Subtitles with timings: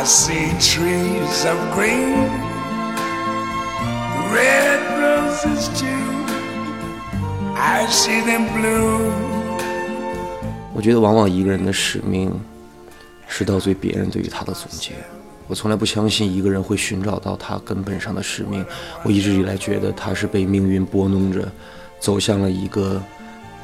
[0.00, 2.26] I see trees of green,
[4.32, 5.86] red roses too.
[7.54, 9.12] I see them bloom.
[10.72, 12.32] 我觉得往往一个人的使命
[13.28, 14.92] 是到最别人对于他的总结。
[15.46, 18.64] 我从来不相信一个人会寻找到他根本上的使命。
[19.02, 21.46] 我一直以来觉得他是被命运拨弄着，
[21.98, 23.02] 走向了一个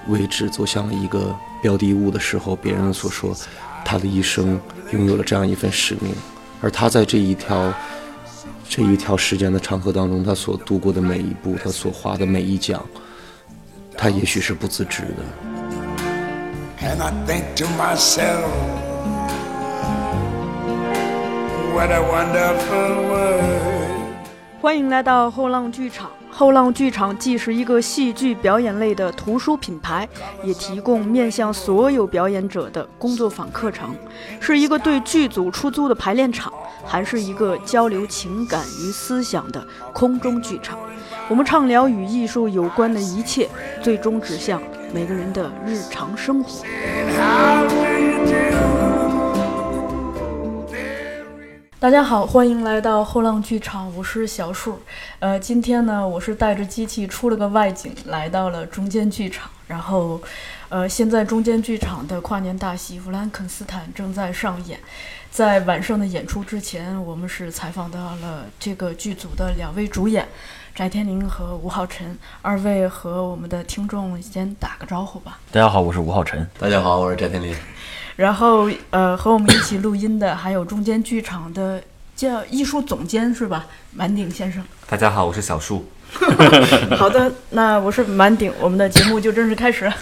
[0.09, 3.35] 位置，走向了一个标的物的时候，别人所说
[3.87, 6.13] 他的一生拥有了这样一份使命。
[6.61, 7.73] 而他在这一条
[8.69, 12.81] 这一条时间的长河当中，他所度过的每一步，他所划的每一桨，
[13.97, 15.23] 他也许是不自知的。
[16.81, 18.51] And I think to myself,
[21.73, 23.87] what a wonderful world.
[24.61, 26.11] 欢迎来到后浪剧场。
[26.39, 30.07] 后浪剧场既是一个戏剧表演类的图书品牌，
[30.45, 33.95] 也提供面向所有表演者的工作坊课程，
[34.39, 36.53] 是一个对剧组出租的排练场，
[36.85, 40.79] 还是一个交流情感与思想的空中剧场。
[41.31, 43.49] 我们畅聊与艺术有关的一切，
[43.83, 44.63] 最终指向
[44.93, 46.63] 每个人的日常生活。
[51.79, 54.81] 大家好，欢迎来到后浪剧场，我是小树。
[55.19, 59.51] 呃，今天呢，我是带着机器出了个外景，来到了中间剧场。
[59.67, 60.19] 然后，
[60.71, 64.81] 呃，现在中间剧场的跨年大戏《弗兰肯斯坦》正在上演。
[65.31, 70.27] 在晚上的演出之前，我们是采访到了这个剧组的两位主演，
[70.75, 72.17] 翟天临和吴浩辰。
[72.41, 75.39] 二位和我们的听众先打个招呼吧。
[75.53, 76.49] 大家好，我是吴浩辰。
[76.59, 77.55] 大家好，我是翟天临。
[78.17, 81.83] 然后，呃，和我们一起录音的还有中间剧场的
[82.17, 83.67] 叫艺术总监是吧？
[83.93, 84.65] 满鼎先生。
[84.89, 85.87] 大家好，我是小树。
[86.97, 89.93] 好的，那我是满鼎，我们的节目就正式开始。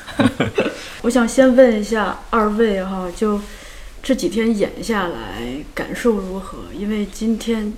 [1.03, 3.41] 我想先问一下二位哈，就
[4.01, 5.42] 这几天演下来
[5.75, 6.59] 感受如何？
[6.73, 7.73] 因为今天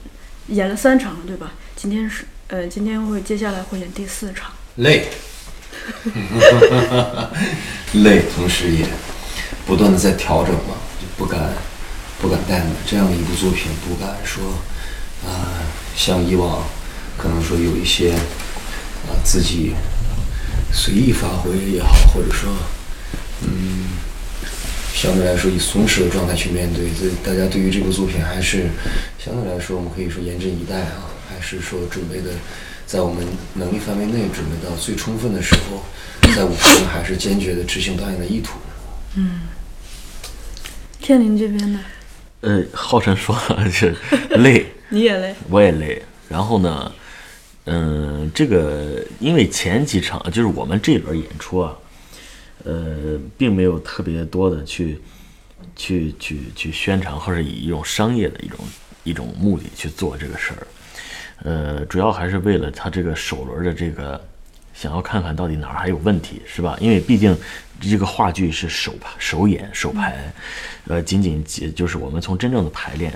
[0.48, 1.52] 演了三场了，对吧？
[1.74, 4.52] 今天是呃，今天会接下来会演第四场。
[4.76, 5.08] 累，
[7.94, 8.84] 累，同时也
[9.66, 11.52] 不断的在调整嘛，就不敢
[12.20, 14.42] 不敢带这样一部作品，不敢说
[15.26, 15.60] 啊、
[15.96, 16.62] 像以往
[17.18, 19.74] 可能说有一些啊、自己
[20.72, 22.48] 随意发挥也好，或者说
[23.42, 23.88] 嗯
[24.94, 28.70] 相对来说以松弛的状态去面对，这大家对于这部作品还是
[29.18, 32.30] 相对来说我们可以说严阵以待啊，还是说准备的
[32.86, 35.82] 在我们能力范围内准备到最充分的时候，
[36.34, 38.52] 在舞台上还是坚决的执行导演的意图。
[39.16, 39.40] 嗯
[41.06, 41.80] 天临这边呢？
[42.40, 43.94] 呃，浩辰说了是
[44.38, 45.32] 累， 你也累？
[45.48, 46.02] 我也累。
[46.28, 46.92] 然后呢，
[47.66, 51.76] 嗯、这个因为前几场就是我们这轮演出啊，
[52.64, 55.00] 呃，并没有特别多的去
[55.76, 58.58] 去去去宣传，或者以一种商业的一种
[59.04, 60.66] 一种目的去做这个事儿。
[61.44, 64.20] 呃，主要还是为了他这个首轮的这个，
[64.74, 66.76] 想要看看到底哪儿还有问题，是吧？
[66.80, 67.36] 因为毕竟
[67.80, 70.16] 这个话剧是首排首演首排，
[70.86, 71.44] 呃，仅仅
[71.74, 73.12] 就是我们从真正的排练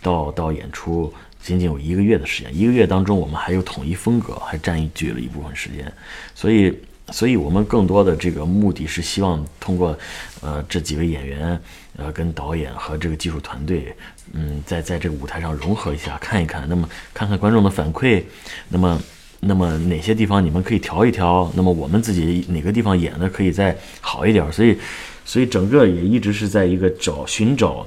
[0.00, 5.92] 到到演出，仅仅有一个月的时间，一个月当中我们还有统一风格，还占据了一部分时间，
[6.34, 6.76] 所以。
[7.10, 9.98] 所以我们更多的这个目的是希望通过，
[10.40, 11.60] 呃，这几位演员，
[11.96, 13.94] 呃，跟导演和这个技术团队，
[14.32, 18.22] 嗯，在在这个舞台上融合一下，看一看，那么看看观众的反馈，
[18.68, 18.98] 那么
[19.44, 24.78] 那么哪些地方你们可以调一调，那么我们自己哪个地方演的可以再好一点，所以
[25.24, 27.84] 所以整个也一直是在一个找寻找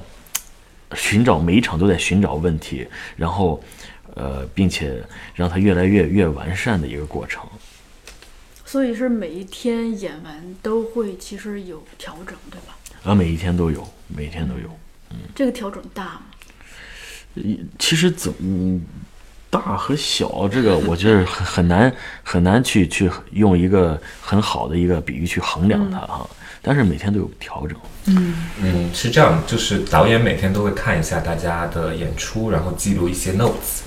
[0.94, 2.86] 寻找每一场都在寻找问题，
[3.16, 3.62] 然后
[4.14, 5.02] 呃，并且
[5.34, 7.42] 让它越来越越完善的一个过程。
[8.64, 12.76] 所以是每一天演完都会其实有调整，对吧？
[13.04, 14.68] 啊，每一天都有，每一天都有。
[15.10, 16.22] 嗯这个调整大吗？
[17.78, 18.80] 其实怎嗯，
[19.48, 21.92] 大和小这个，我觉得很很难
[22.22, 26.28] 很难去去用一个很好的一个比喻去衡量它哈。
[26.60, 27.78] 但是每天都有调整。
[28.60, 33.85] 嗯，是这样，就是导演每天都会看一下大家的演出，然后记录一些 notes，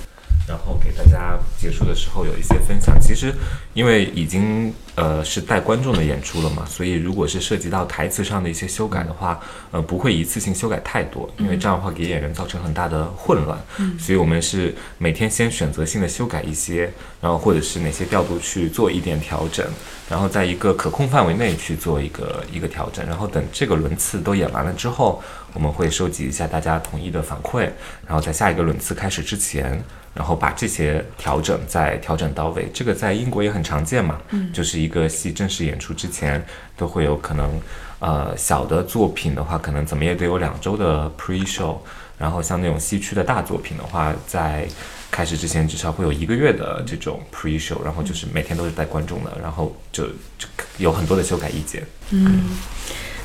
[0.50, 3.00] 然后给大家结束的时候有一些分享。
[3.00, 3.32] 其实，
[3.72, 9.38] 因为已经呃是带观众的演出了嘛，所以如果是涉及到台词上的一些修改的话，
[9.70, 13.56] 呃，不会一次性修改太多，因为这样的话给演员造成很大的混乱。
[13.96, 19.64] 所以我们是每天先选择性的修改一些，然后或者是哪些调度去做一点调整，
[20.08, 27.70] 然后在一个可控范围内去做一个一个调整，然后等这个轮次都演完了之后，我们会收集一下大家统一的反馈，
[28.06, 29.82] 然后在下一个轮次开始之前，
[30.14, 32.68] 然后把这些调整再调整到位。
[32.74, 36.44] 这个在英国也很常见嘛，嗯，就是一个戏正式演出之前
[36.76, 37.60] 都会有可能，
[38.00, 41.76] 呃，小的作品的话，可能怎么也得有两周的 pre show，
[42.18, 44.66] 然后像那种西区的大作品的话，在
[45.10, 50.06] 开始之前至少会有一个月的这种 pre show，然后就是每天都是带观众的，然后就
[50.38, 50.46] 就
[50.78, 51.84] 有很多的修改意见。
[52.10, 52.56] 嗯，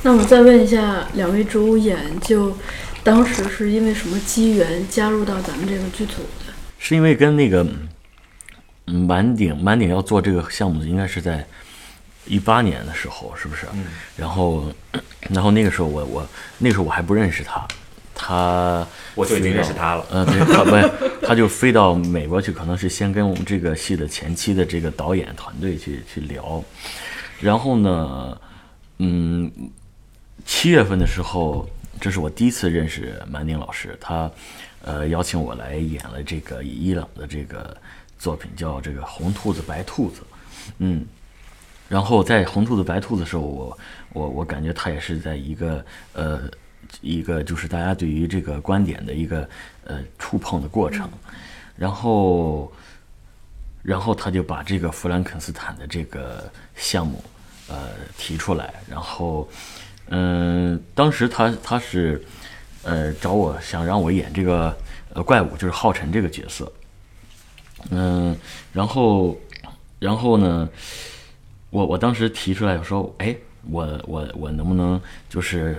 [0.02, 2.56] 那我再问一下两位主演，就
[3.02, 6.45] 当时是因为什么机缘加入到咱们这个剧组的？
[6.78, 7.66] 是因为跟那个
[8.86, 11.44] 嗯满顶满顶要做这个项目，应该是在
[12.26, 13.66] 一八年的时候，是不是？
[13.72, 13.84] 嗯。
[14.16, 14.72] 然后，
[15.30, 16.26] 然后那个时候我我
[16.58, 17.66] 那个时候我还不认识他，
[18.14, 26.62] 他我就已经认识他了嗯，对，他不，他就飞到美国去，可能是先跟我们这个戏的前期的这个导演团队去去聊，
[27.40, 28.40] 然后呢，
[28.98, 29.50] 嗯，
[30.44, 31.68] 七月份的时候，
[32.00, 34.30] 这是我第一次认识满宁老师，他
[34.82, 37.76] 呃邀请我来演了这个伊朗的这个
[38.18, 40.22] 作品，叫这个红兔子白兔子，
[40.78, 41.04] 嗯，
[41.88, 43.78] 然后在红兔子白兔子的时候，我
[44.12, 46.42] 我我感觉他也是在一个呃
[47.00, 49.48] 一个就是大家对于这个观点的一个
[49.84, 51.08] 呃触碰的过程，
[51.76, 52.72] 然后
[53.82, 57.22] 然后他就把这个弗兰肯斯坦的这个项目
[57.68, 59.48] 呃提出来，然后
[60.08, 62.24] 嗯、当时他他是
[62.82, 64.76] 呃找我想让我演这个
[65.12, 66.72] 呃怪物，就是浩辰这个角色，
[67.90, 68.36] 嗯、
[68.72, 69.36] 然后
[69.98, 70.68] 然后呢，
[71.70, 73.34] 我我当时提出来，我说，哎，
[73.68, 75.76] 我我我能不能就是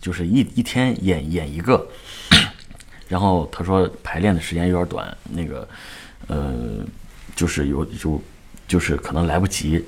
[0.00, 1.86] 就是一一天演演一个？
[3.06, 5.68] 然后他说排练的时间有点短，那个
[6.26, 6.52] 呃，
[7.36, 8.20] 就是有就
[8.66, 9.84] 就是可能来不及。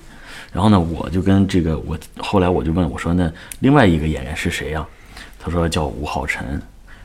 [0.56, 4.86] 然后呢，我就跟这个我后来我就问我说，那另外一个演员是谁呀、
[5.38, 6.58] 他说叫吴浩辰。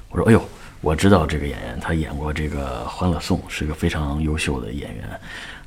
[0.08, 0.42] 我说，哎呦，
[0.80, 5.20] 我知道这个演员，他演过这个《欢乐颂》，是个非常优秀的演员。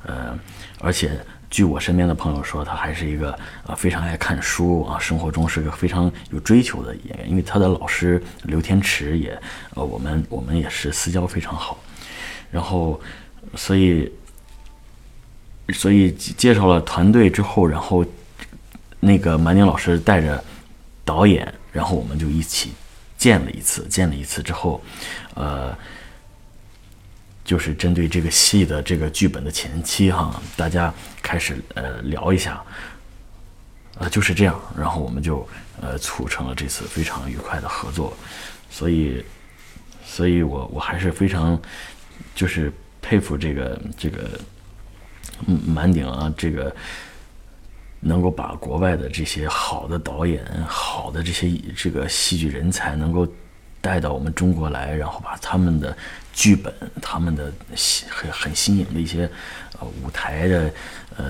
[0.03, 0.35] 呃，
[0.79, 1.11] 而且
[1.47, 3.37] 据我身边的朋友说，他还是一个
[3.67, 7.29] 呃非常爱看书啊，生活中是个非常有追求的演员。
[7.29, 9.39] 因为他的老师刘天池也
[9.75, 11.77] 呃，我们我们也是私交非常好。
[12.49, 12.99] 然后，
[13.53, 14.11] 所以
[15.73, 18.05] 所以介绍了团队之后，然后
[18.99, 20.43] 那个满宁老师带着
[21.03, 22.71] 导演，然后我们就一起
[23.17, 24.83] 见了一次，见了一次之后，
[25.33, 25.75] 呃，
[27.43, 32.63] 就是针对这个戏的这个剧本的前期哈，大家开始呃聊一下，
[33.97, 35.47] 呃就是这样，然后我们就
[35.81, 38.15] 呃促成了这次非常愉快的合作，
[38.69, 39.23] 所以，
[40.05, 41.59] 所以我我还是非常
[42.35, 42.71] 就是
[43.01, 44.39] 佩服这个这个
[45.65, 46.75] 满顶啊这个。
[48.01, 53.27] 能够把国外的这些好的导演、好的这些这个戏剧人才能够
[53.81, 55.97] 带到我们中国来，然后把他们的
[56.31, 56.71] 剧本、
[57.01, 57.51] 他们的
[58.07, 59.27] 很很新颖的一些
[59.79, 60.71] 呃舞台的
[61.17, 61.25] 呃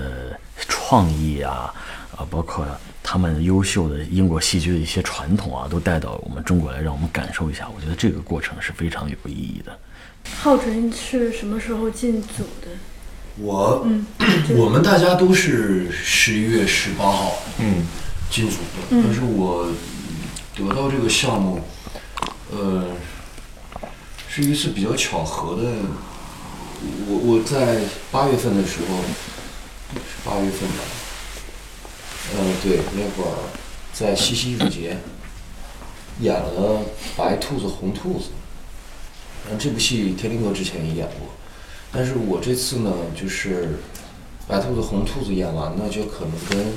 [0.68, 1.72] 创意啊，
[2.14, 2.66] 啊，包括
[3.02, 7.66] 他们优秀的英国戏剧的一些传统啊，都带到我们中国来，让我们感受一下。
[7.74, 9.78] 我觉得这个过程是非常有意义的。
[10.42, 12.68] 浩辰是什么时候进组的？
[13.38, 13.86] 我，
[14.56, 17.86] 我们大家都是十一月十八号嗯。
[18.28, 19.68] 进组的，但是我
[20.56, 21.60] 得到这个项目，
[22.50, 22.84] 呃，
[24.28, 25.62] 是一次比较巧合的。
[27.08, 29.00] 我我在八月份的时候，
[29.94, 30.82] 是八月份吧，
[32.34, 33.36] 呃，对，那会儿
[33.92, 34.96] 在西溪艺术节
[36.20, 36.80] 演了
[37.16, 38.24] 《白兔子红兔子》，
[39.48, 41.28] 然后这部戏天林哥之前也演过，
[41.96, 43.70] 但是我这次呢，就是
[44.46, 46.72] 白兔子红兔子演完呢，就可能跟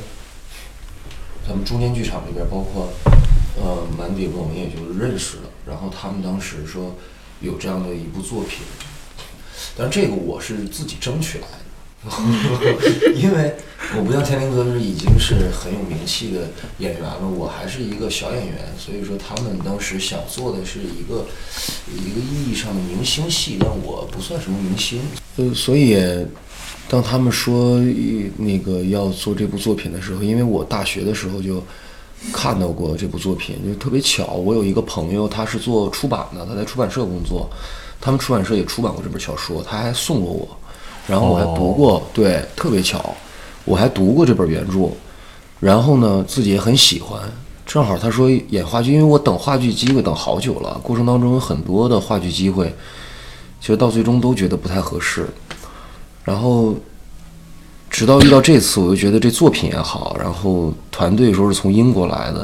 [1.46, 2.88] 咱们中间剧场里边，包括
[3.58, 5.44] 呃满顶，我们也就认识了。
[5.68, 6.96] 然后他们当时说
[7.42, 8.60] 有这样的一部作品，
[9.76, 11.66] 但这个我是自己争取来的，
[13.16, 13.54] 因为
[13.98, 21.26] 我不像天林哥是已经是很有名气的演员了，我还是一个小演员，所以说他们当时想做的是一个
[21.94, 25.02] 一个意义上的明星戏，但我不算什么明星，
[25.36, 25.98] 呃，所以
[26.88, 27.80] 当他们说
[28.38, 31.62] 那个要做这部作品的时候，因为我大学的时候就
[32.32, 37.50] 看到过这部作品，就特别巧，我有一个朋友他是做出版的，他在出版社工作，
[38.00, 40.48] 他们出版社也出版过这本小说，他还送过我，
[41.10, 43.16] 然后我还读过，对，特别巧，
[43.66, 44.92] 我还读过这本原著，
[45.60, 47.20] 然后呢自己也很喜欢。
[47.66, 52.74] 正好他说演话剧，因为我等话剧机会等好久了，过程当中有很多的话剧机会，
[53.60, 55.28] 其实到最终都觉得不太合适。
[56.24, 56.76] 然后
[57.90, 62.42] 直到遇到这次，我就觉得这作品也好，然后团队说是从英国来的，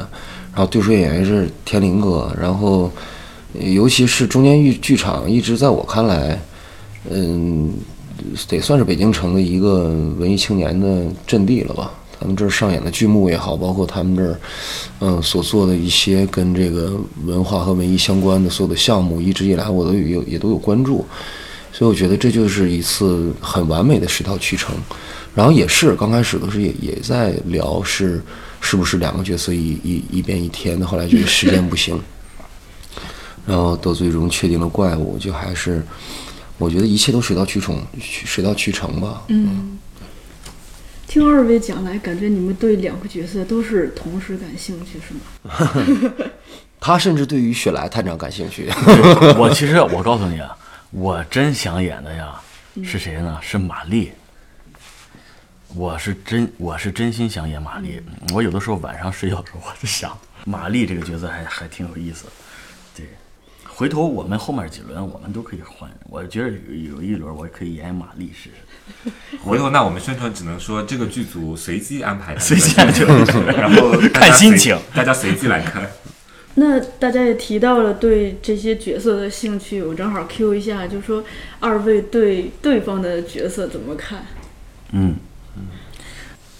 [0.52, 2.90] 然后对手演员是天林哥，然后
[3.54, 6.40] 呃尤其是中间剧剧场，一直在我看来，
[7.10, 7.72] 嗯，
[8.48, 11.92] 得算是北京城的一个文艺青年的阵地了吧。
[12.18, 14.38] 他们这儿上演的剧目也好，包括他们这儿，
[15.00, 21.04] 嗯，所做的一些跟这个文化和文艺相关的所有的项目，一直以来我都有也都有关注，
[21.72, 24.74] 所以我觉得这就是一次很完美的十套去程。
[25.34, 28.22] 然后也是刚开始的时候也也在聊是
[28.62, 32.00] 是不是两个角色一一一变一天的，后来觉得时间不行，
[33.44, 35.84] 然后到最终确定了怪物，就还是
[36.58, 39.22] 我觉得一切都水到渠成，水到渠成吧。
[39.28, 39.78] 嗯，
[41.06, 46.12] 听二位讲来，感觉你们对两个角色都是同时感兴趣，是吗？
[46.80, 48.68] 他甚至对于雪莱探长感兴趣。
[49.38, 50.56] 我 其实我告诉你啊，
[50.90, 52.40] 我真想演的呀，
[52.84, 53.38] 是谁呢？
[53.42, 54.12] 是玛丽。
[55.74, 58.00] 我是真我是真心想演玛丽。
[58.32, 62.24] 我有的时候晚上睡觉的时候，我就想玛丽这个角色还还挺有意思。
[62.26, 62.45] 对，
[63.78, 65.90] 回头我们后面几轮我们都可以换。
[66.08, 69.12] 我觉得有有一轮我可以演玛丽试试。
[69.42, 75.90] 回头那我们宣传只能说这个剧组随机安排，随机安排然后看 心情，大家随机来看。
[76.54, 81.22] 那大家也提到了对这些角色的兴趣，我正好 Q 一下，就说
[81.60, 84.24] 二位对对方的角色怎么看？
[84.92, 85.16] 嗯，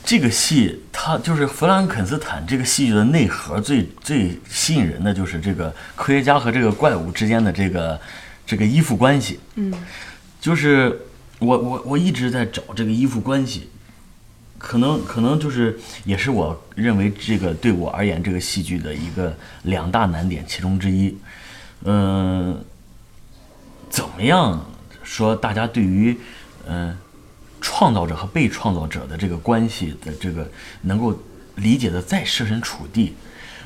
[0.07, 8.01] 这个戏它就是弗兰肯斯坦这个戏剧的内核最最吸引人的就是这个科学家和这个怪物之间的这个
[8.47, 9.41] 这个依附关系。
[9.57, 9.75] 嗯，
[10.41, 10.97] 就是
[11.41, 13.69] 我我我一直在找这个依附关系，
[14.59, 21.19] 可能可能就是也是我认为这个对我而言这个戏剧的一个两大难点其中之一。
[21.83, 22.65] 嗯、
[23.91, 24.65] 怎么样
[25.03, 26.17] 说大家对于
[26.69, 26.97] 嗯、
[27.69, 30.49] 创造者和被创造者的这个关系的这个
[30.83, 31.13] 能够
[31.57, 33.17] 理解的再设身处地。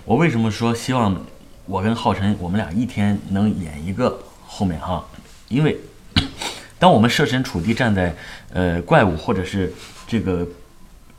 [0.06, 1.22] 我为什么说希望
[1.66, 5.04] 我跟浩辰我们俩一天能演一个后面哈？
[5.48, 5.78] 因为
[6.80, 8.16] 当我们设身处地站在
[8.54, 9.70] 呃怪物或者是
[10.06, 10.48] 这个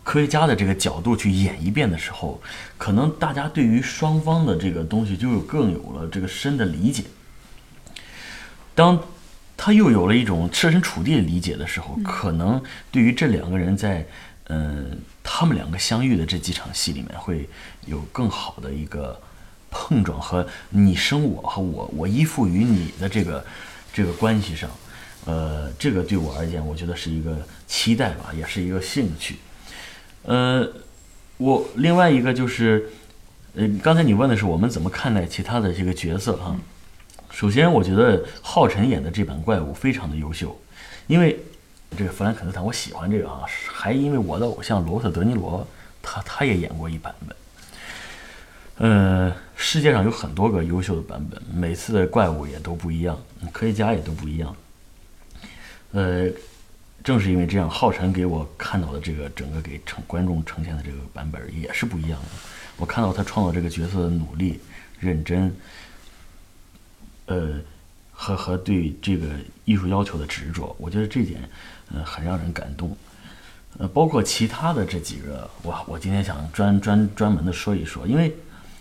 [0.04, 2.42] 科学家的这个角度去演一遍的时候，
[2.80, 7.04] 可能大家对于双方的这个东西就有更有了这个深的理解。
[8.74, 9.00] 当
[9.64, 12.60] 他又有了一种设身处地的理解的时候，可能
[12.92, 14.04] 对于这两个人在，
[14.48, 17.48] 嗯、他们两个相遇的这几场戏里面，会
[17.86, 19.22] 有更好的一个
[19.70, 23.46] 碰撞和你生我和我我依附于你的这个
[23.94, 24.68] 这个关系上，
[25.26, 27.38] 呃，这个对我而言，我觉得是一个
[27.68, 29.36] 期待吧，也是一个兴趣。
[30.24, 30.68] 呃，
[31.38, 32.90] 我另外一个就是，
[33.54, 36.58] 呃，刚才你问的是我们怎么看待其他的这个角色哈。
[37.42, 40.56] 首先，我觉得浩辰演的这版怪物非常的优秀，
[41.08, 41.40] 因为
[41.98, 45.66] 这个弗兰肯斯坦，我喜欢这个啊，还因为我的偶像罗伯特·德尼罗，
[46.04, 47.36] 他他也演过一版本。
[48.88, 53.20] 呃，世界上有很多个优秀的版本，每次的怪物也都不一样，
[53.52, 54.56] 科学家也都不一样。
[55.94, 56.30] 呃，
[57.04, 62.28] 正是因为这样，浩辰给我看到的这个整个给呈观众呈现的这个版本也是不一样的。
[62.78, 64.60] 我看到他创造这个角色的努力、
[65.00, 65.52] 认真，
[67.32, 67.62] 呃，
[68.12, 69.26] 和和对这个
[69.64, 71.50] 艺术要求的执着，我觉得这点，
[71.94, 72.96] 呃，很让人感动。
[73.78, 78.36] 呃，包括其他的这几个，我我今天想专专专门的说一说，因为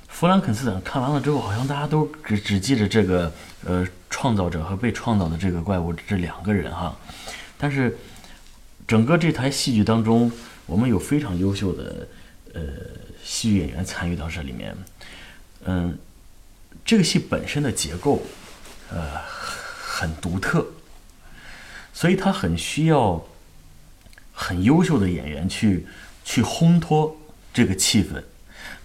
[0.08, 3.32] 弗兰肯斯坦看完了之后，好像大家都只只记着这个
[3.64, 6.96] 呃创造者和被创造的这个怪物这两个人哈，
[7.56, 7.96] 但是
[8.88, 10.30] 整个这台戏剧当中，
[10.66, 12.08] 我们有非常优秀的
[12.54, 12.60] 呃
[13.22, 14.76] 戏剧演员参与到这里面，
[15.66, 15.96] 嗯，
[16.84, 18.20] 这个戏本身的结构
[18.90, 19.20] 呃
[19.82, 20.66] 很独特，
[21.92, 23.24] 所以他很需要
[24.32, 25.86] 很优秀的演员去
[26.24, 27.16] 去烘托
[27.52, 28.22] 这个气氛。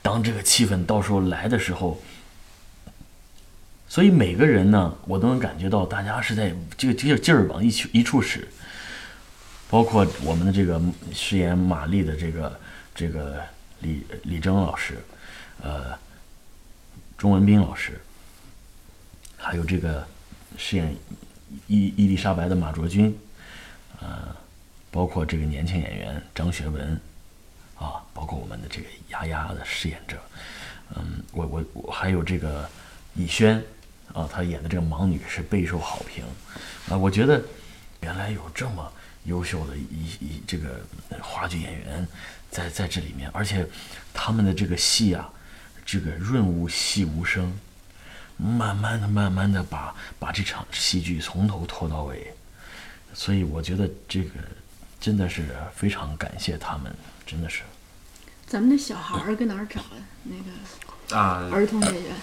[0.01, 1.99] 当这个气氛到时候来的时候，
[3.87, 8.47] 所以每个人呢，我都能感觉到大家是在这个这个劲儿往一处一处使。
[9.67, 10.79] 包括我们的这个
[11.11, 12.59] 饰演玛丽的这个
[12.93, 13.41] 这个
[13.79, 15.03] 李李征老师，
[15.61, 15.97] 呃，
[17.17, 17.99] 钟文斌老师，
[19.45, 20.03] 还有这个
[20.57, 20.91] 饰演
[21.67, 23.15] 伊伊丽莎白的马卓君，
[24.01, 24.35] 呃，
[24.89, 26.99] 包括这个年轻演员张学文，
[27.75, 30.17] 啊，包括我们的这个丫丫的饰演者，
[30.95, 32.67] 嗯，我我我还有这个
[33.13, 33.63] 以轩，
[34.15, 36.25] 啊，他演的这个盲女是备受好评，
[36.89, 37.39] 啊，我觉得
[38.01, 38.91] 原来有这么
[39.25, 40.83] 优秀的一一这个
[41.21, 42.07] 话剧演员
[42.49, 43.63] 在在这里面，而且
[44.11, 45.31] 他们的这个戏啊，
[45.85, 47.55] 这个润物细无声，
[48.37, 52.33] 慢慢的、慢慢的把把这场戏剧从头拖到尾，
[53.13, 54.31] 所以我觉得这个
[54.99, 56.93] 真的是非常感谢他们，
[57.25, 57.61] 真的是。
[58.45, 59.97] 咱们的小孩儿搁哪儿找的？
[60.23, 62.13] 那个啊，儿童演员？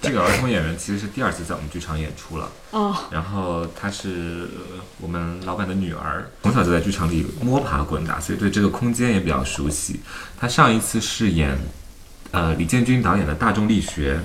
[0.00, 2.50] 这个儿童演员其实是第二次在我们剧场演出了。
[2.72, 10.00] 哦，然后她是呃我们老板的女儿，从小就在剧场里摸爬滚打，所以对这个空间也比较熟悉。
[10.36, 11.56] 她上一次是演
[12.32, 14.16] 呃李建军导演的《大众力学》，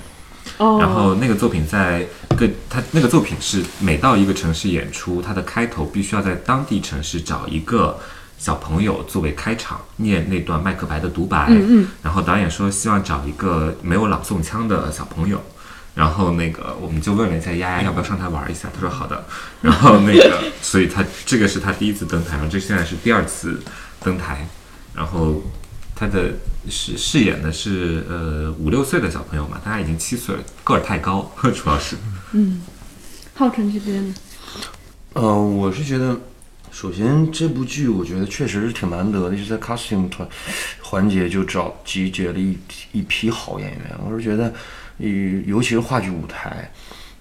[0.58, 2.06] 哦，然后那个作品在
[2.38, 8.00] 各，他那个作品是每到一个城市演出，它的开头必须要在当地城市找一个
[8.38, 11.48] 小朋友作为开场，念那段麦克白的独白。
[11.50, 15.42] 嗯嗯然后导演说希望找一个没有朗诵腔的小朋友。
[15.96, 19.26] 然后那个我们就问了一下丫丫要不要上台玩一下，他说好的。
[19.62, 23.60] 然后那个，所以他这个是他第一次登台，然后这现在是第二次
[24.04, 24.48] 登台。
[24.94, 25.42] 然后
[26.00, 26.32] 他的
[26.70, 31.96] 饰饰演的是呃五六岁的小朋友嘛，他已经七岁了，个儿太高， 主要是。
[32.34, 32.62] 嗯
[33.34, 34.16] 浩辰这边呢？
[35.14, 36.20] 嗯、我是觉得，
[36.72, 40.28] 首先这部剧我觉得确实是挺难得的，就是在 casting 团
[40.82, 42.58] 环节就找集结了一
[42.92, 43.98] 一批好演员。
[44.06, 44.54] 我是觉得，
[45.00, 45.08] 呃，
[45.46, 46.72] 尤其是话剧舞台，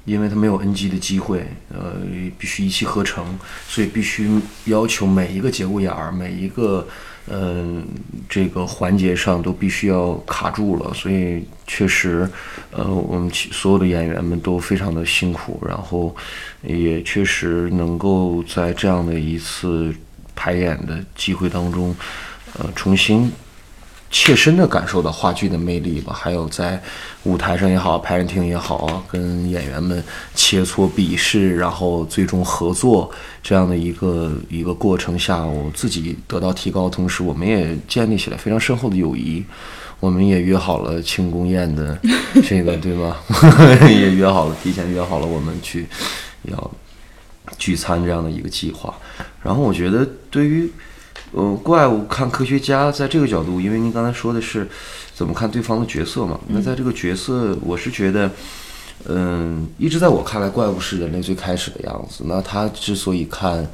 [0.04, 1.94] 因为他没有 NG 的机会，呃，
[2.38, 3.24] 必须一气呵成，
[3.68, 6.86] 所以必须要求每一个节骨眼儿，每一个
[7.28, 7.84] 嗯、
[8.28, 12.28] 这个环节上都必须要卡住了，所以确实，
[12.70, 16.14] 呃，我们所有的演员们都非常的辛苦，然后
[16.62, 19.92] 也确实能够在这样的一次
[20.34, 21.94] 排演的机会当中，
[22.58, 23.30] 呃，重新
[24.10, 26.80] 切身的感受到话剧的魅力吧，还有在
[27.24, 30.02] 舞台上也好，排练厅也好啊，跟演员们
[30.34, 33.10] 切磋比试，然后最终合作
[33.42, 39.44] 这样的一个一个过程下，我自己得到提高，同时我们也建立起来非常深厚的友谊。
[39.98, 41.98] 我们也约好了庆功宴的
[42.46, 43.16] 这个，对吧？
[43.88, 45.86] 也约好了，提前约好了我们去
[46.42, 46.70] 要
[47.56, 48.94] 聚餐这样的一个计划。
[49.42, 50.70] 然后我觉得对于
[51.36, 54.66] 呃怪物看科学家，在这个角度，因为您刚才说的是
[55.14, 58.30] 怎么看对方的角色嘛，那在这个角色，我是觉得。
[59.08, 62.24] 嗯，一直在我看来，怪物是人类最开始的样子。
[62.26, 63.64] 那他之所以看，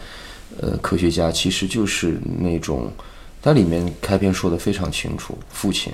[0.61, 2.92] 呃，科学家，其实就是那种，
[3.40, 5.90] 它里面开篇说的非常清楚，父亲。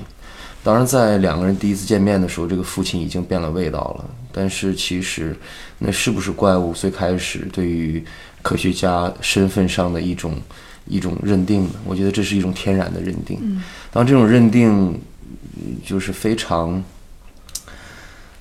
[0.64, 4.04] 当然，在两个人第一次见面的时候，这个父亲已经变了味道了。
[4.32, 5.36] 但是其实，
[5.78, 8.02] 那是不是怪物最开始对于
[8.42, 10.34] 科学家身份上的一种
[10.88, 11.78] 一种认定的？
[11.84, 13.60] 我觉得这是一种天然的认定。
[13.92, 14.98] 当这种认定，
[15.56, 16.82] 嗯就是非常。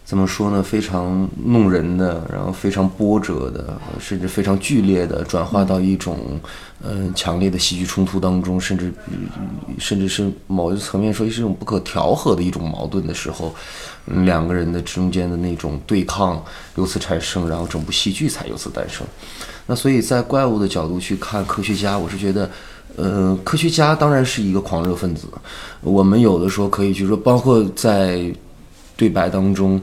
[0.05, 0.63] 怎么说呢？
[0.63, 6.39] 非常弄人的，然后非常波折的，甚至非常剧烈的，转化到一种
[6.81, 9.27] 嗯、强烈的戏剧冲突当中，甚至嗯
[9.77, 13.53] 甚至是某一个层面说是一种不可调和的一种矛盾的时候，
[14.05, 16.41] 嗯两个人的中间的那种对抗
[16.77, 19.05] 由此产生，然后整部戏剧才由此诞生。
[19.67, 22.49] 那所以在怪物的角度去看科学家，我是觉得。
[22.95, 25.27] 呃，科学家当然是一个狂热分子，
[25.81, 28.33] 我们有的时候可以去说，包括在
[28.95, 29.79] 对白当中，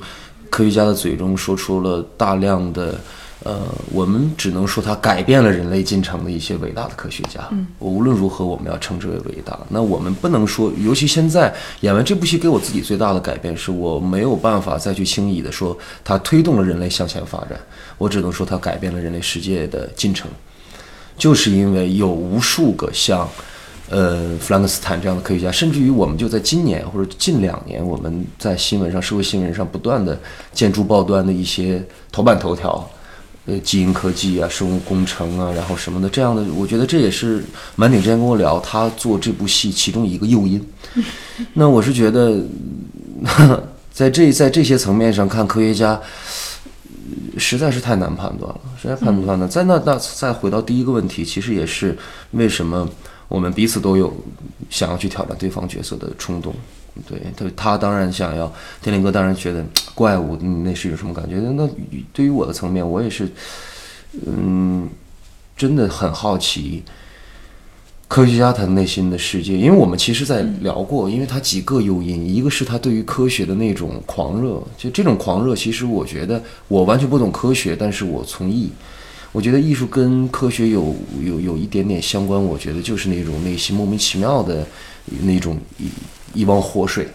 [0.51, 2.99] 科学家的嘴中说出了大量的，
[3.45, 7.47] 呃，我们只能说他改变了人类进程的一些伟大的科学家。
[7.53, 9.59] 嗯，无论如何，我们要称之为伟大。
[9.69, 17.51] 那我们不能说，尤其现在演完这部戏，给我自己最大的改变是我没有办法再去轻易的说它推动了人类向前发展，
[17.99, 20.29] 我只能说它改变了人类世界的进程。
[21.17, 23.29] 就是因为有无数个像，
[23.91, 30.19] 呃，弗兰克斯坦这样的科学家，甚至于我们就在今年或者近两年，我们在新闻上、社会新闻上不断的
[30.53, 31.81] 见诸报端的一些
[32.11, 32.85] 头版头条，
[33.47, 37.45] 呃，基因科技啊、生物工程啊，然后什么的这样的，我觉得这也是
[37.77, 40.65] 满鼎之前跟我聊他做这部戏其中一个诱因。
[41.55, 42.43] 那我是觉得，
[43.93, 46.01] 在这在这些层面上看，科学家。
[47.37, 49.47] 实在是太难判断了，实在判断了。
[49.47, 51.97] 再那那再回到第一个问题，其实也是
[52.31, 52.89] 为什么
[53.27, 54.13] 我们彼此都有
[54.71, 56.55] 想要去挑战对方角色的冲动。
[57.07, 58.53] 对他，他当然想要，
[58.83, 61.37] 天林哥当然觉得怪物，嗯那是有什么感觉？
[61.37, 61.69] 那
[62.13, 63.29] 对于我的层面，我也是，
[64.27, 64.89] 嗯，
[65.57, 66.83] 真的很好奇。
[68.07, 78.71] 科学家他内心的世界，因为我们其实在聊过，因为他几个诱因，一个是他对于科学的那种狂热，就这种狂热，其实我觉得我完全不懂科学，但是我从艺，
[79.33, 84.65] 我觉得艺术跟科学有有有一点点相关，我觉得就是那种内心莫名其妙的
[85.23, 85.59] 那种
[86.35, 87.09] 一汪活水，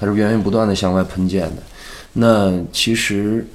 [0.00, 1.62] 它是源源不断的向外喷溅的。
[2.14, 3.46] 那其实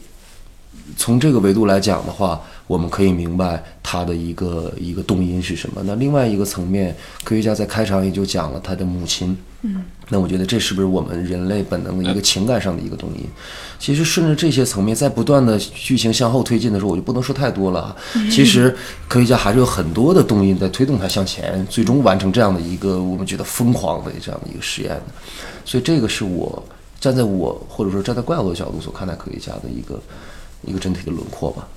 [0.96, 5.82] 从这个维度来讲的话，我们可以明白他的一个一个动因是什么。
[5.84, 9.36] 那另外一个层面，科学家在开场也就讲了他的母亲。
[9.64, 13.26] 嗯，那我觉得这是不是我们人类本能的一个情感上的一个动因？
[13.80, 17.96] 其实顺着这些层面，在不断的剧情向后推进的时候，我就不能说太多了。
[18.30, 18.78] 其实
[19.08, 25.06] 科学家还是有很多的动因在推动他向前，最终完成这样的一个我们觉得疯狂的这样的一个实验的。
[25.66, 26.64] 所以这个是我
[27.00, 30.00] 站在我或者说站在怪物的角度所看待科学家的一个
[30.64, 31.68] 一个整体的轮廓吧。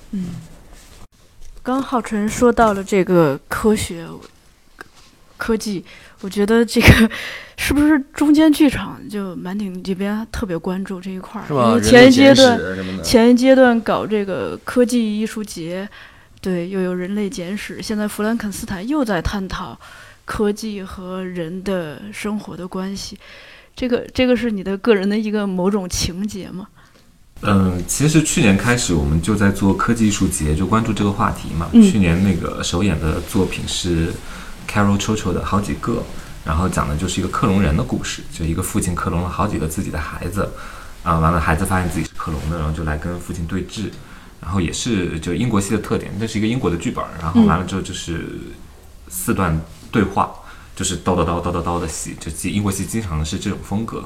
[1.63, 4.05] 刚浩辰说到了这个科学
[5.37, 5.83] 科技，
[6.19, 7.09] 我觉得这个
[7.57, 11.47] 是不是中间剧场就满鼎这边特别关注这一块儿？
[11.47, 11.79] 是吧？
[11.79, 12.59] 前一阶段
[13.01, 15.87] 前一阶段搞这个科技艺术节，
[16.41, 19.79] 对，又有人类简史，现在弗兰肯斯坦又在探讨
[20.25, 23.17] 科技和人的生活的关系。
[23.73, 26.67] 这个这个是你的个人的一个某种情节吗？
[27.45, 31.67] 嗯，其实去年开始我们就在做科技艺术节，就关注这个话题嘛。
[31.73, 34.13] 嗯去年那个首演的作品是
[34.67, 36.01] Carol Chocho 的好几个，
[36.45, 40.49] 然后讲的就是一个克隆人的故事，就一个父亲克隆了好几个自己的孩子，
[41.03, 43.89] 啊，完了孩子发现自己是克隆的，然后就来跟父亲对峙，
[44.41, 48.39] 然后也是就英国戏的特点，那是一个英国的剧本，然后完了之后就是
[49.09, 49.59] 四段
[49.91, 50.31] 对话。
[50.75, 54.03] 就是叨叨叨叨叨叨的戏，就英国戏经常是这种风格，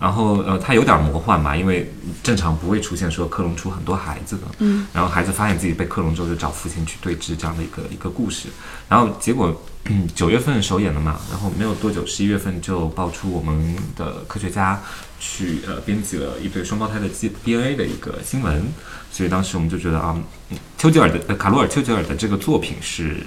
[0.00, 8.48] 然后呃，它有点魔幻嘛，因为正常不会出现说克隆出很多孩子的，嗯，然后孩子发现自己被克隆之后，就找父亲去对峙这样的一个一个故事，
[8.88, 14.80] 然后结果嗯 九月份首演了嘛，然后没有多久，十一月份就爆出我们的科学家
[15.18, 18.72] 去呃编辑了一对双胞胎的 G DNA 的一个新闻，
[19.12, 23.18] 所以当时我们就觉得啊，嗯丘吉尔的呃卡罗尔丘吉尔的这个作品是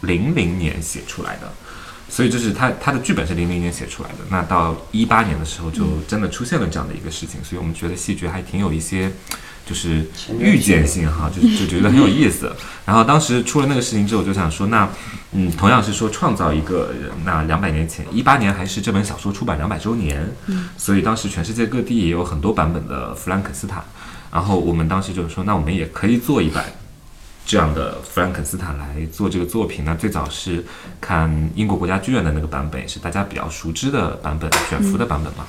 [0.00, 1.52] 零零年写出来的。
[2.08, 9.10] 所以就是他他的剧本是零零年写出来的，那到一八年的时候就真的出现了这样的一个事情，所以我们觉得戏剧还挺有一些
[9.66, 10.06] 就是
[10.38, 12.54] 预见性哈，就就觉得很有意思。
[12.86, 14.88] 然后当时出了那个事情之后，我就想说，那
[15.32, 20.30] 嗯，同样是说创造一个人那两百年前，一八年还是这本小说出版两百周年，
[20.76, 23.82] 所以当时全世界各地也有很多版本的弗兰肯斯坦。
[24.30, 26.64] 然后我们当时就是说，那我们也可以做一版
[27.46, 29.84] 这样的弗兰肯斯坦来做这个作品。
[29.84, 30.64] 那最早是
[31.00, 35.46] 看英国国家剧院的那个版本，也是大家比较熟知的版本，卷福的版本嘛。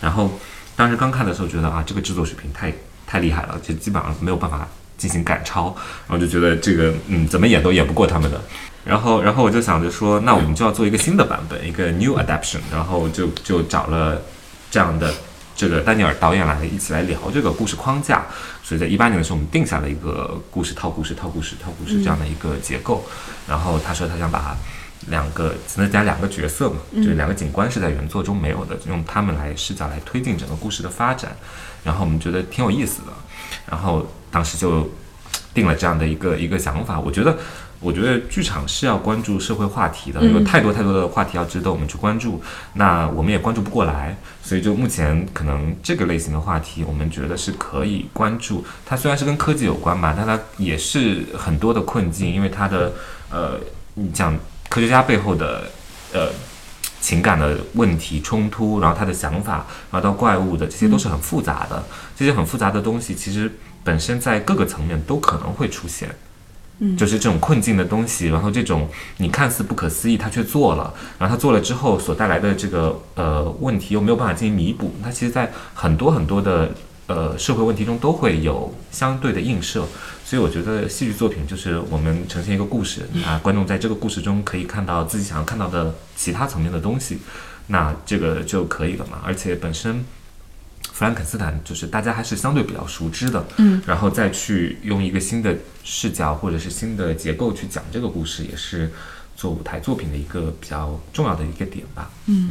[0.00, 0.30] 然后
[0.76, 2.72] 当时刚看的时候觉得啊，这个制作水平太
[3.06, 5.74] 太厉害了，就基本上没有办法进行赶超，
[6.08, 8.40] 然后就觉得这个嗯怎么演都演不过他们的。
[8.84, 14.20] 然后，然后我就想着说，那我们就要做一个新的版本，一个 new adaptation，然后就就找了
[14.70, 15.10] 这样的
[15.54, 18.26] 这个丹尼尔导演来一起来聊这个故事框架。
[18.62, 23.04] 所以在一八年的时候，我们定下了一个故事套故事套故事套故事这样的一个结构。
[23.46, 24.56] 然后他说他想把
[25.08, 31.36] 两个只能加两个角色嘛，就是两个景观是在原作中没有的，用他们来视角来推进整个故事的发展。
[31.84, 33.12] 然后我们觉得挺有意思的，
[33.70, 34.90] 然后当时就
[35.52, 36.98] 定了这样的一个一个想法。
[36.98, 37.36] 我觉得，
[37.84, 42.42] 我觉得剧场是要关注社会话题的，有太多太多的话题要值得我们去关注，
[42.72, 48.64] 那我们也关注不过来，所以就目前可能这个类型的话题，我们觉得是可以关注。
[48.86, 52.92] 它虽然是跟科技有关吧，但它也是很多的困境，因为它的
[53.30, 53.60] 呃，
[53.94, 54.34] 你讲
[54.68, 55.64] 科学家背后的
[56.12, 56.28] 呃。
[57.00, 61.84] 情感的问题冲突，然后他的想法，然后到怪物的，这些都是很复杂的。
[62.16, 66.08] 这些很复杂的东西，其实本身在各个层面都可能会出现。
[66.96, 76.70] 就是这种困境的东西，然后这种你看似不可思议，他却做了，然后他做了之后所带来的这个呃问题又没有办法进行弥补，它其实在很多很多的
[77.06, 79.86] 呃社会问题中都会有相对的映射。
[80.24, 87.18] 所以我觉得戏剧作品就是我们呈现一个故事啊，观众在这个故事中可以看到自己想要看到的其他层面的东西，
[87.68, 89.20] 那这个就可以了嘛。
[89.22, 90.04] 而且本身
[90.94, 95.52] 弗兰肯斯坦就是大家还是相对比较熟知的，嗯，然后再去用一个新的
[95.82, 98.92] 视角或者是新的结构去讲这个故事，也是
[99.34, 102.08] 做舞台作品的一个比较重要的一个点吧。
[102.26, 102.50] 嗯。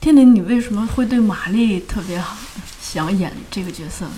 [0.00, 2.36] 天林，你为什么会对玛丽特别好，
[2.80, 4.04] 想演这个角色？
[4.04, 4.12] 呢？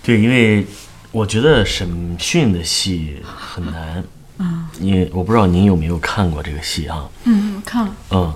[0.00, 0.64] 对，因为
[1.10, 4.04] 我觉得审讯的戏很难，
[4.38, 8.32] 嗯，因为我不知道您有没有看过这个戏啊，嗯，看了，嗯，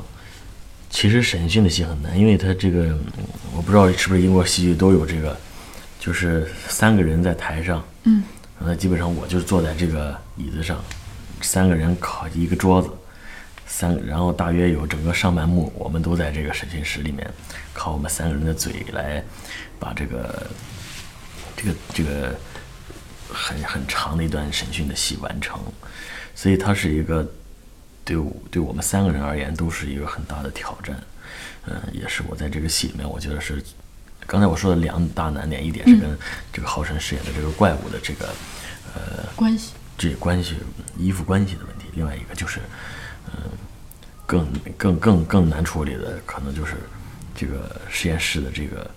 [0.95, 3.05] 其实审讯的戏很难，因为他这个嗯
[3.53, 5.37] 我不知道是不是英国戏剧都有这个，
[5.99, 8.23] 就是三个人在台上，嗯，
[8.61, 10.81] 那基本上我就坐在这个椅子上，
[11.41, 12.89] 三个人靠一个桌子，
[13.67, 17.29] 三，然后大约有整个上半幕，我们都在这个审讯室里面，
[17.73, 19.21] 靠我们三个人的嘴来
[19.81, 20.47] 把这个
[21.57, 22.39] 这个这个
[23.29, 25.59] 很很长的一段审讯的戏完成，
[26.37, 27.29] 所以它是一个
[28.05, 30.95] 对我对我们三个人而言都是一个很大的挑战，
[31.67, 33.65] 嗯，也是我在这个戏里面，我觉得是
[34.27, 36.17] 刚才我说的两大难点，一点是跟
[36.53, 38.29] 这个浩辰饰演的这个怪物的这个
[38.95, 40.57] 呃关系，这关系
[40.99, 42.61] 依附关系的问题，另外一个就是，
[43.33, 43.51] 嗯，
[44.27, 46.75] 更更更更难处理的可能就是
[47.35, 48.91] 这个实验室的这个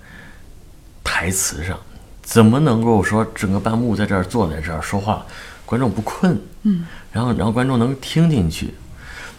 [1.01, 1.79] 台词上，
[2.23, 5.25] 怎么能够说整个半幕在这儿坐在这儿说话，
[5.65, 8.73] 观众不困，嗯，然后然后观众能听进去。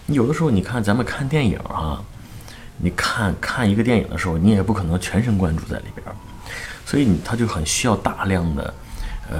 [0.09, 2.03] 有的时候你看咱们看电影啊，
[2.79, 6.12] 你看看一个电影的时候，你也不可能全神贯注在里边儿，
[6.85, 8.75] 所以你他就很需要大量的
[9.31, 9.38] 呃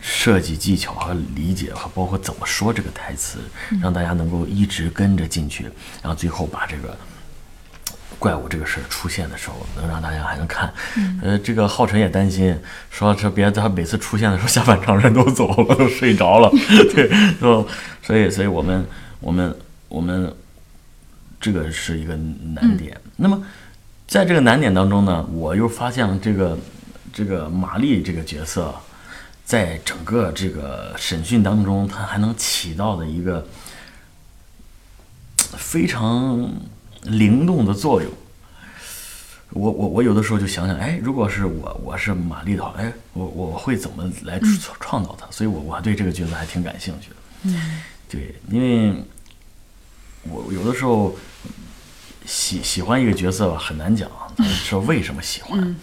[0.00, 3.38] 设计技巧和理解和包括怎么说这个台词，
[3.80, 5.64] 让大家能够一直跟着进去，
[6.02, 6.96] 然后最后把这个。
[8.18, 10.72] 怪物这个事儿出现的时候，能让大家还能看。
[11.22, 12.58] 呃，这个浩辰也担心，
[12.90, 16.50] 说这别他每次出现的时候，下半场人都走了，都睡着了。
[16.92, 17.64] 对，说
[18.02, 18.84] 所以，所以我们，
[19.20, 19.56] 我们，
[19.88, 20.34] 我们
[21.40, 23.00] 这个是一个难点。
[23.16, 23.44] 那么，
[24.06, 26.58] 在这个难点当中呢，我又发现了这个
[27.12, 28.74] 这个玛丽这个角色，
[29.44, 33.46] 在整个这个审讯当中，她还能起到的一个
[35.36, 36.50] 非常。
[37.04, 38.10] 灵动的作用，
[39.50, 44.38] 我我我有的时候就想想，哎，如果是我我是玛丽的话，哎，我我会怎么来
[44.80, 45.24] 创造它？
[45.30, 47.16] 所以，我我对这个角色还挺感兴趣的。
[47.44, 49.02] 嗯，对，因为
[50.22, 51.16] 我有的时候
[52.26, 54.10] 喜喜欢一个角色吧，很难讲，
[54.64, 55.76] 说为什么喜欢，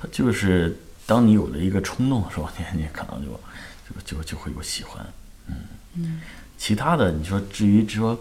[0.00, 3.40] 他就是当你有了一个冲动的时候， 你你可能就
[4.04, 5.06] 就就就会有喜欢。
[5.48, 5.54] 嗯
[5.94, 6.20] 嗯，
[6.56, 8.18] 其他的你说，至于说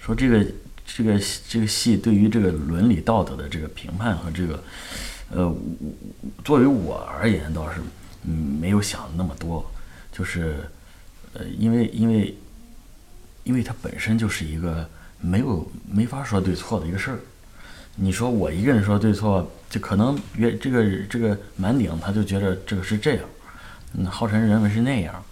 [0.00, 0.44] 说这个。
[0.90, 4.64] 这个这个戏对于这个伦理道德的这个评判和这个，
[5.30, 5.54] 呃，
[6.42, 7.78] 作为我而言倒是
[8.24, 9.70] 嗯没有想那么多，
[10.10, 10.66] 就是
[11.38, 12.36] 呃因为因为
[13.44, 14.88] 因为它本身就是一个
[15.20, 17.18] 没有没法说对错的一个事儿，
[17.96, 23.24] 你说我一个人说对错，就可能原这个这个满顶他就觉得这个是这样，
[23.94, 25.24] 嗯，浩辰认为是那样。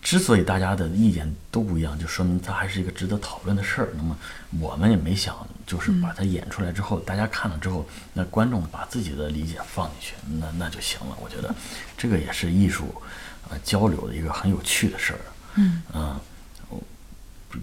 [0.00, 3.88] 之所以大家的意见都不一样，就说明它还是一个值得讨论的事儿。
[3.96, 4.16] 那么
[4.58, 11.16] 我们也没想，就是把它演出来之后，大家看了之后，那观众把自己的理解放进去，那那就行了。
[11.22, 11.54] 我觉得
[11.96, 13.00] 这个也是艺术，呃，
[13.64, 15.20] 交流的一个很有趣的事儿。
[15.56, 16.20] 嗯，嗯，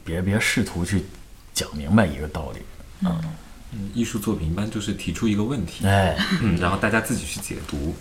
[0.03, 1.05] 别别试图去
[1.53, 2.59] 讲明白一个道理。
[3.01, 3.21] 嗯
[3.71, 7.95] 嗯，艺术作品一般就是提出一个问题，哎，嗯，然后大家自己去解读。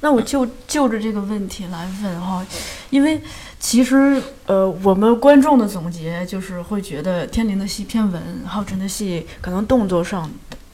[0.00, 2.44] 那我就就着这个问题来问哈，
[2.90, 3.18] 因为
[3.58, 10.30] 其实呃，我们观众的总结就是会觉得天灵的戏偏文，浩辰的戏可能动作上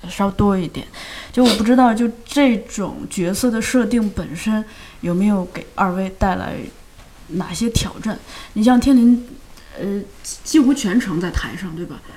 [0.09, 0.85] 稍多一点。
[1.31, 4.64] 就我不知道，就这种角色的设定本身
[5.01, 6.55] 有没有给二位带来
[7.29, 8.19] 哪些挑战？
[8.55, 9.29] 你像天灵，
[9.79, 10.03] 呃，
[10.45, 12.01] 几乎全程在台上，对吧？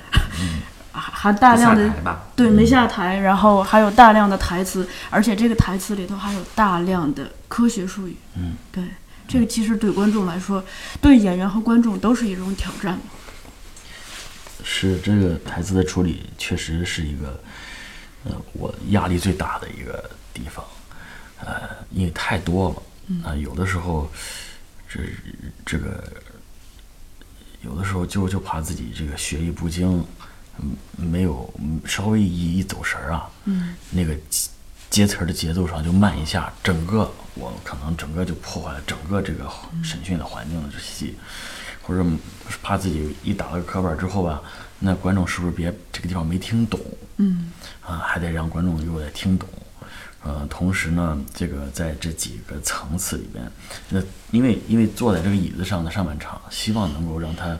[0.96, 1.92] 还大量的
[2.36, 8.16] 对没下台，然后还有大量的台词，而且这个台词里头还有大量的科学术语。
[8.36, 8.84] 嗯，对，
[9.26, 10.62] 这个其实对观众来说，
[11.00, 12.96] 对演员和观众都是一种挑战。
[14.62, 17.40] 是这个台词的处理，确实是一个，
[18.24, 20.64] 呃，我压力最大的一个地方，
[21.44, 24.10] 呃，因为太多了，啊，有的时候，
[24.88, 25.00] 这
[25.64, 26.02] 这个，
[27.62, 30.04] 有的时候就就怕自己这个学艺不精。
[30.56, 31.52] 嗯，没有，
[31.84, 34.16] 稍微一一走神儿啊，嗯，那个
[34.88, 39.50] 接词儿的节奏上就慢一下，整个我可能整个就破坏了整个这个
[39.82, 41.16] 审讯的环境的这戏，
[41.82, 42.08] 或者
[42.62, 44.40] 怕自己一打了个磕板之后吧，
[44.78, 46.78] 那观众是不是别这个地方没听懂？
[47.16, 47.50] 嗯，
[47.84, 49.48] 啊，还得让观众又得听懂，
[50.24, 53.44] 呃，同时呢，这个在这几个层次里边，
[53.90, 57.56] 那因为因为坐在这个椅子上的上半场，希望能够让他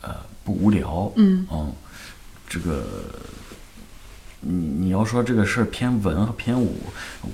[0.00, 1.72] 呃不无聊，嗯嗯。
[2.48, 2.84] 这个，
[4.40, 6.76] 你你要说这个事儿偏文和偏武，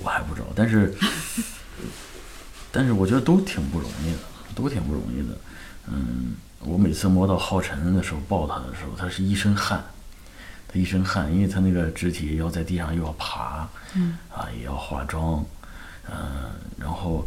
[0.01, 0.95] 我还不知道，但是，
[2.71, 4.19] 但是我觉得都挺不容易的，
[4.55, 5.37] 都挺不容易的。
[5.89, 9.85] 嗯，我每次摸到浩辰的时候，抱他的时候，他是一身汗，
[10.69, 15.45] 他一身汗，因为他那个肢体要在地上又要爬，嗯，啊，也要化妆，
[16.11, 17.27] 嗯，然后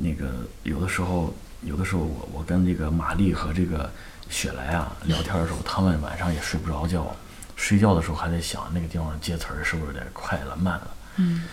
[0.00, 3.90] 那个有的时候，有的时候我我跟这个玛丽和这个。
[4.30, 7.14] 雪莱啊，聊天的时候，他们晚上也睡不着觉，
[7.56, 10.96] 睡觉的时候还在想那个地方接词儿是不是有点快了、慢了。
[11.16, 11.44] 嗯，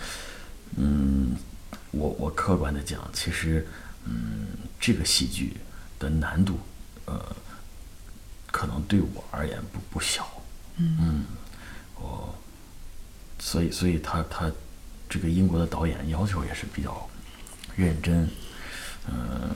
[0.76, 1.36] 嗯，
[1.90, 3.68] 我我客观的讲，其实，
[4.04, 4.48] 嗯，
[4.80, 5.58] 这个戏剧
[5.98, 6.58] 的难度，
[7.04, 7.20] 呃，
[8.50, 10.26] 可能对我而言不不小。
[10.76, 11.24] 嗯，
[11.96, 12.34] 我，
[13.38, 14.50] 所以所以他他
[15.08, 17.08] 这个英国的导演要求也是比较
[17.76, 18.28] 认真，
[19.08, 19.54] 嗯。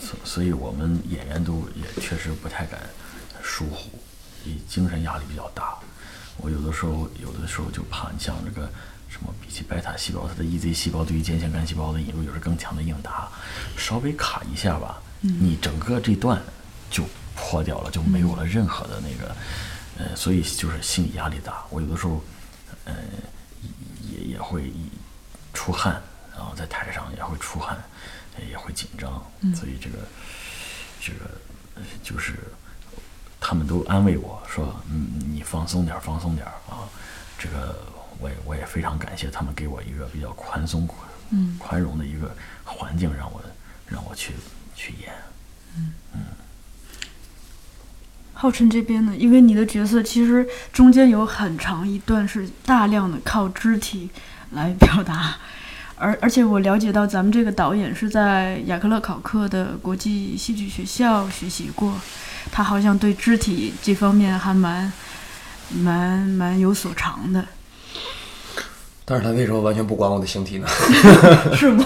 [0.00, 2.80] 所所以，我们演员都也确实不太敢
[3.40, 3.88] 疏忽，
[4.44, 5.78] 以精神压力比较大。
[6.38, 8.68] 我有的时候，有的时候就怕，你像这个
[9.08, 13.28] 什么，比起白塔细胞，它的 EZ 细胞对于间线干细胞的引入有着更强的应答，
[13.76, 16.42] 稍微卡一下吧，你整个这段
[16.90, 17.04] 就
[17.36, 19.34] 破掉了，就没有了任何的那个，
[19.98, 21.64] 呃，所以就是心理压力大。
[21.70, 22.22] 我有的时候，
[22.84, 22.94] 呃，
[24.10, 24.72] 也也会
[25.52, 26.02] 出汗，
[26.36, 27.76] 然后在台上也会出汗。
[28.50, 29.22] 也会紧张，
[29.54, 29.98] 所以这个，
[30.98, 31.18] 这个
[32.02, 32.32] 就是
[33.38, 36.88] 他们都安慰我说：“嗯，你放松点儿，放松点儿啊。”
[37.38, 37.78] 这个
[38.18, 40.88] 我也我也非常感谢他们给我一个比较宽松、
[41.28, 43.42] 嗯宽容的一个环境，让我
[43.86, 44.32] 让我去
[44.74, 45.12] 去演。
[48.42, 54.10] 浩辰这边呢，因为你的角色其实中间有很长一段是大量的靠肢体
[54.50, 55.36] 来表达，
[55.94, 61.94] 而而且我了解到咱们这个导演是在雅克勒考克的国际戏剧学校学习过，
[62.50, 64.92] 他好像对肢体这方面还蛮
[65.70, 67.46] 蛮蛮有所长的，
[69.04, 70.66] 但是他为什么完全不管我的形体呢？
[71.54, 71.84] 是吗？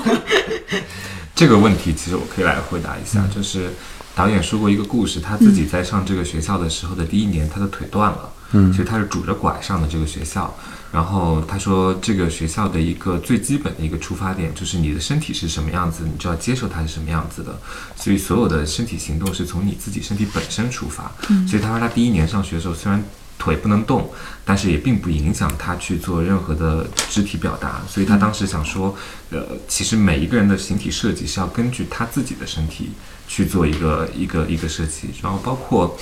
[1.37, 3.71] 这个问题其实我可以来回答一下，就是
[4.17, 10.57] 导演说过一个故事，他自己在上这个学校的时候的第一年，他的腿断了，嗯，其实他是拄着拐上的这个学校，
[10.91, 17.61] 然后他说这个学校的一个最基本的一个出发点就是你的身体是什么样子，你就要接受它是什么样子的，
[17.95, 21.13] 所以所有的身体行动是从你自己身体本身出发，
[21.47, 23.05] 所以他说他第一年上学的时候虽然。
[23.39, 24.11] 腿不能动，
[24.45, 28.95] 但是也并不影响他去做任何的肢体表达，所以他当时想说，
[29.31, 32.91] 呃，其实每一个人的形体设计是要根据他自己的身体
[33.29, 35.97] 去做一个一个一个设计，然后包括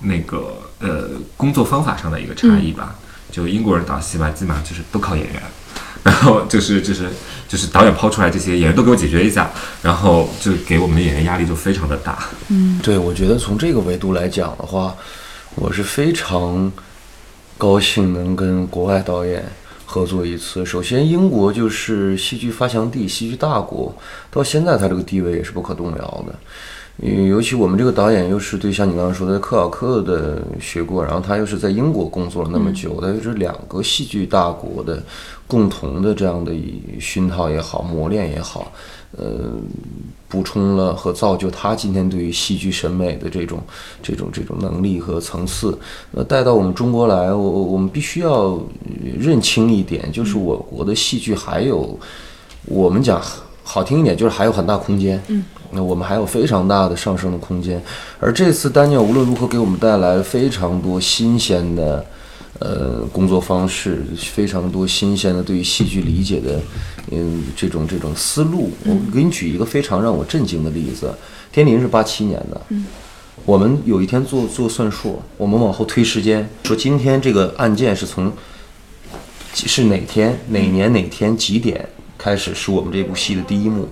[0.00, 2.94] 那个呃工作方法上的一个差异吧。
[3.32, 5.42] 就英国人导戏吧，基本上就是都靠演员，
[6.04, 7.08] 然后就是就是
[7.48, 9.50] 就是导演抛出来这些演员都给我解决一下，
[9.82, 12.28] 然后就给我们的演员压力就非常的大。
[12.48, 14.94] 嗯对，我觉得从这个维度来讲的话，
[15.56, 16.70] 我是非常
[17.56, 19.44] 高兴能跟国外导演
[19.86, 20.66] 合作一次。
[20.66, 23.94] 首先，英国就是戏剧发祥地、戏剧大国，
[24.32, 26.34] 到现在它这个地位也是不可动摇的。
[26.98, 35.00] 嗯，尤其我们这个导演又是对像你刚刚说的克尔克的学过，然后他又是在英国工作了那么久，他就是两个戏剧大国的
[35.46, 38.72] 共同的这样的一熏陶也好，磨练也好，
[39.16, 39.52] 呃，
[40.34, 43.60] 补充了和造就他今天对于戏剧审美的这种
[44.02, 45.78] 这种这种能力和层次。
[46.10, 48.64] 呃，带到我们中国来，我我我们必须要呃
[49.16, 51.96] 认清一点，就是我国的戏剧还有
[52.64, 53.22] 我们讲
[53.62, 55.22] 好听一点，就是还有很大空间。
[55.28, 57.80] 嗯，那我们还有非常大的上升的空间。
[58.18, 62.04] 而这次丹尼尔无论如何给我们带来了非常多新鲜的。
[62.60, 66.60] 呃，工作方式非常多新鲜的对于戏剧理解的，
[67.10, 68.70] 嗯，这种这种思路。
[68.84, 71.12] 我给你举一个非常让我震惊的例子，
[71.52, 72.60] 天林是八七年的，
[73.44, 78.32] 我们有一天做做算术，我们往后推时间，说今天这个案件是从
[79.52, 83.88] 是哪天哪年哪天几点开始是我们这部戏的第一幕，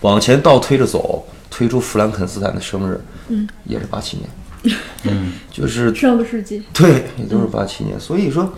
[0.00, 4.28] 往前倒推着走，推出弗兰肯斯坦的生日，嗯，也是八七年，
[5.04, 8.52] 嗯， 就是上个世纪，对，也都是八七年，所以说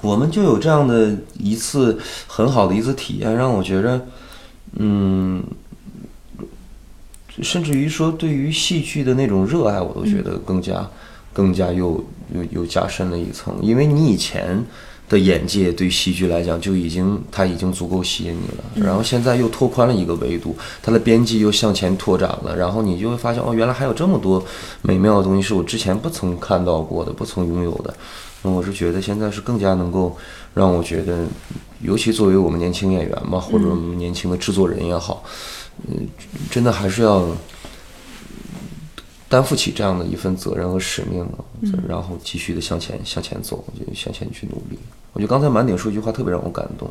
[0.00, 4.06] 我们就有这样的一次很好的一次体验，让我觉着，
[4.76, 5.42] 嗯，
[7.42, 10.88] 甚至于说对于戏剧的那种热爱，我都觉得更加、
[11.32, 14.64] 更加又又又加深了一层，因为你以前。
[15.08, 18.64] 的眼界对戏剧来讲就已经，它已经足够吸引你了。
[18.86, 22.56] 然后现在又拓宽了一个维度，它的边际又向前拓展了。
[22.56, 24.44] 然后你就会发现，哦，原来还有这么多
[24.82, 27.94] 美妙的东西是我之前不曾看到过的，不曾拥有的。
[28.42, 30.16] 那我是觉得现在是更加能够
[30.52, 31.24] 让我觉得，
[31.80, 35.22] 尤其作为我们年轻演员嘛，或者我们年轻的制作人也好，
[35.86, 36.06] 嗯，
[36.50, 37.26] 真的还是要
[39.34, 41.26] 担负起这样的一份责任和使命，
[41.88, 44.78] 然后继续的向前向前走，就向前去努力。
[45.12, 46.88] 我觉得刚才满鼎说一句话特别让我感动，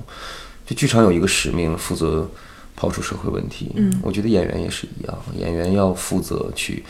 [0.65, 2.29] 就剧场有一个使命，负责
[2.75, 3.71] 抛出社会问题。
[3.75, 6.83] 嗯，我觉得演员也是一样，演员要负责去，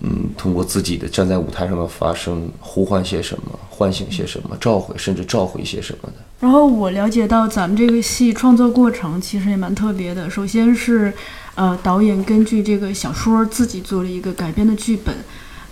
[0.00, 6.14] 嗯，通过自己的站在舞台上的发声，呼唤些什么，唤醒些什么，召回甚至召回些什么的。
[6.40, 10.30] 然后我了解到咱们这个戏创作过程其实也蛮特别的。
[10.30, 11.12] 首先是，
[11.58, 15.12] 呃，导演根据这个小说自己做了一个改编的剧本，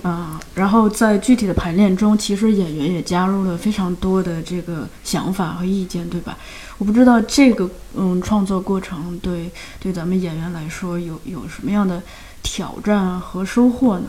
[0.03, 6.37] 呃，然后在具体的排练中，其实演员也加入了非常多的这个想法和意见，对吧？
[6.79, 12.03] 我不知道这个嗯创作过程对对咱们演员来说有有什么样的
[12.43, 14.07] 挑战和收获呢？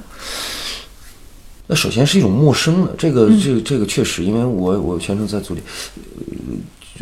[1.67, 5.61] 那首先是一种陌生的，这个这个这个确实，因为我我全程在组里，
[5.95, 6.55] 呃，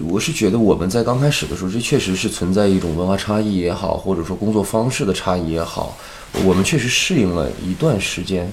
[0.04, 5.96] 我是觉得我们在刚开始的时候，这确实是存在一种文化差异也好，或者说工作方式的差异也好，
[6.44, 8.52] 我们确实适应了一段时间，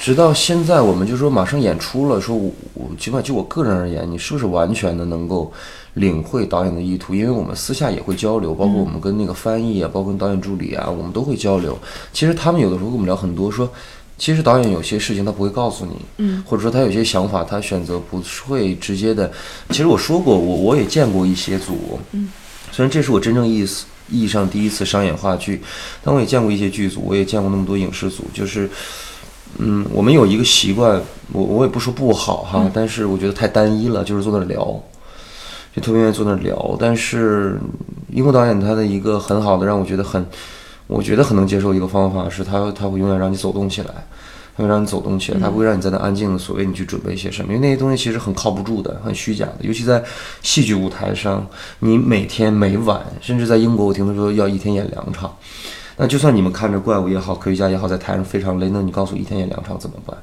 [0.00, 5.52] 直到现在，我们就说马上演出了，说我我起码就我个人而言，你是不是完全的能够
[5.94, 7.14] 领会导演的意图？
[7.14, 11.78] 因为我们私下也会交流，包括我们跟那个翻译啊，包括跟导演助理啊，我们都会交流。
[12.12, 13.70] 其实他们有的时候跟我们聊很多，说
[14.18, 19.30] 其实导演有些事情他不会告诉你，嗯，或者说他有些想法他选择不会直接的。
[19.70, 22.30] 其实我说过，我我也见过一些组，嗯，
[22.72, 25.60] 虽然这是我真正意思意义上第一次商演话剧，
[26.02, 28.68] 但我也见过一些剧组，我也见过那么多影视组，就是。
[29.58, 31.00] 嗯，我们有一个习惯，
[31.32, 34.58] 我我也不说不好哈，但是我觉得太单一了，就是坐那儿聊，
[35.74, 36.76] 就特别愿意坐那儿聊。
[36.78, 37.58] 但是
[38.12, 40.26] 英国导演他的一个很好的让我觉得很，
[40.86, 43.88] 我觉得很能接受一个方法是他他会永远让你走动起来，
[44.56, 50.02] 他会让你走动起来，他不会让你在那安静的所谓你去准备一些什么，因为那些东西其实很靠不住的，很虚假的，尤其在
[50.42, 51.46] 戏剧舞台上，
[51.80, 55.34] 你每天每晚，甚至在英国我听说要一天演两场。
[55.98, 60.14] 那就算你们看着怪物也好，科学家也好，在台上非常累，那你告诉我一天演两场怎么办？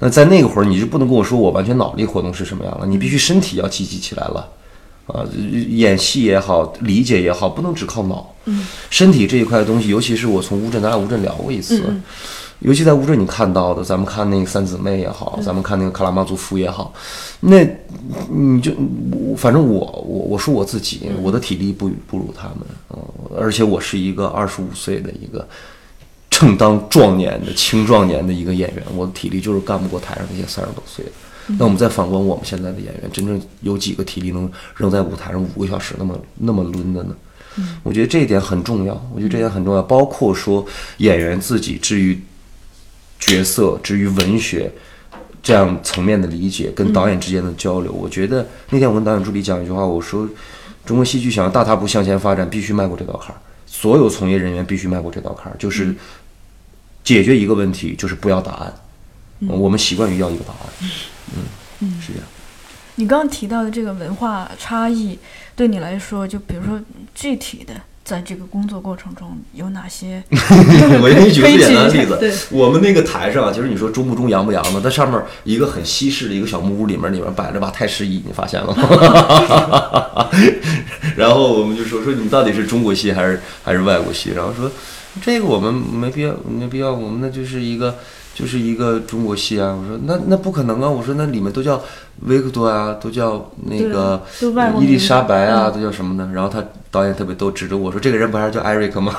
[0.00, 4.48] 那在那个会儿，你就不能跟我说我完全脑力活动是什么样了，你必须身体要积极起来了，
[5.06, 5.26] 啊，
[5.68, 8.34] 演戏也好，理解也好，不能只靠脑。
[8.44, 11.82] 嗯，身体这一块的东西，尤其是我从乌镇，咱俩乌镇聊过一次，
[12.60, 16.92] 尤其在乌镇你看到的，咱们看那个三姊妹也好，咱们看那个卡拉马祖夫也好，
[17.40, 17.66] 那
[18.30, 18.72] 你就
[19.36, 22.58] 反正我我我说我自己，我的体力不不如他们，
[22.90, 22.98] 嗯，
[23.36, 25.46] 而且我是一个二十五岁的一个
[26.30, 31.10] 正当壮年的青壮年的一个演员，我的体力就是干不过台上那些三十多岁的。
[31.58, 37.14] 那我们再反观我们现在的演员，真正有几个体力能扔在舞台上五个小时那么那么抡的呢？
[37.82, 40.64] 我觉得这一点很重要，我觉得这一点很重要，包括说
[40.98, 42.18] 演员自己至于
[43.18, 44.72] 角色、至于文学
[45.42, 50.26] 这样层面的理解，跟导演之间的交流，我觉得那天我跟导演助理讲一句话，我说
[50.86, 55.94] 中国戏剧想要大踏步向前发展，必须迈过这道坎儿，所有从业人员必须迈过这道坎儿，就是
[57.04, 58.74] 解决一个问题，就是不要答案。
[59.48, 60.90] 我们习惯于要一个答案，
[61.80, 62.28] 嗯，是这样。
[62.96, 65.18] 你刚刚提到的这个文化差异，
[65.56, 66.78] 对你来说，就比如说
[67.14, 67.72] 具体的，
[68.04, 70.22] 在这个工作过程中有哪些？
[70.30, 80.28] 我给你举个最简单的例子， 我们那个台上啊，其实你说中不中洋不洋的，它上面一个很西式的一个小木屋里面，里面摆着把太师椅，你发现了吗？
[81.16, 84.32] 然后我们就说说你到底是中国戏还是还是外国戏？
[84.36, 84.70] 然后说
[85.22, 87.98] 这个我们没必要没必要，我们那就是一个
[88.34, 89.74] 就是一个中国戏啊。
[89.74, 90.88] 我说那那不可能啊！
[90.88, 91.82] 我说那里面都叫
[92.26, 94.22] 维克多啊，都叫那个
[94.80, 96.30] 伊丽莎白啊，嗯都叫什么呢？
[96.34, 99.14] 然后他导演特别逗，指着我说：“这个人不还是叫艾瑞克吗？”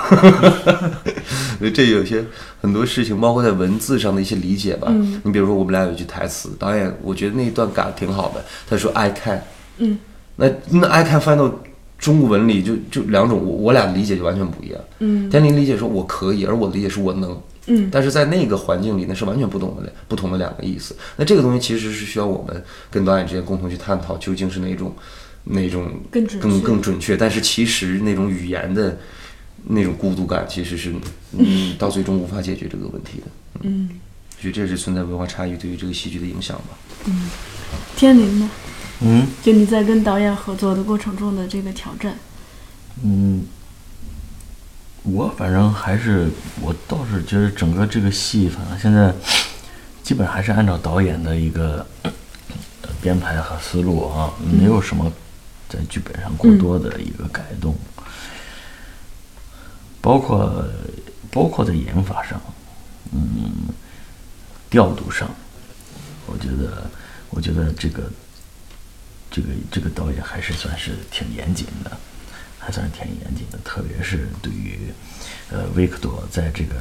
[1.59, 2.23] 所以这有些
[2.61, 4.87] 很多事情，包括在文字上的一些理解吧。
[4.89, 8.43] 嗯你比如说，我们俩有一句台词，导演我觉得那一段改的挺好的。
[8.69, 9.41] 他说：“I can。”
[9.79, 9.97] 嗯，
[10.35, 11.51] 那那 I can 翻到
[11.97, 14.79] 中文里就就两种，我我俩理解就完全不一样。
[14.99, 17.35] 嗯天林理解说我可以，而我的理解是我能。
[17.67, 20.95] 嗯但是在那个环境里，那是完全不同的两不同的两个意思。
[21.15, 24.93] 那这个东西其实是需要我们跟导演之间共同去探讨，究竟是哪种
[25.45, 27.17] 哪种更更准确更准确。
[27.17, 28.97] 但是其实那种语言的
[29.65, 30.93] 那种孤独感，其实是
[31.37, 33.27] 嗯 到最终无法解决这个问题的。
[33.61, 33.89] 嗯，
[34.37, 36.77] 我觉得这是存在文化差异对于这个戏剧的影响吧。
[37.05, 37.29] 嗯
[37.95, 38.49] 天灵呢？
[39.01, 42.15] 嗯就你在跟导演合作的过程中的这个挑战，
[43.03, 43.43] 嗯，
[45.03, 46.29] 我反正还是
[46.61, 49.13] 我倒是觉得整个这个戏，反正现在
[50.01, 52.11] 基本还是按照导演的一个呃
[53.01, 55.11] 编排和思路啊，没有什么
[55.67, 57.75] 在剧本上过多的一个改动，
[59.99, 60.65] 包括
[61.29, 62.41] 包括在演法上，
[63.11, 63.67] 嗯，
[64.69, 65.29] 调度上，
[66.27, 66.89] 我觉得
[67.29, 68.03] 我觉得这个
[69.29, 71.91] 这个这个导演还是算是挺严谨的，
[72.63, 74.79] 还算是挺严谨的，特别是对于
[75.51, 76.75] 呃维克多在这个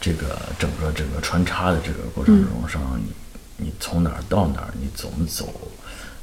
[0.00, 5.70] 这个整个这个穿插的这个过程中上，你你从哪儿到哪儿，你怎么走，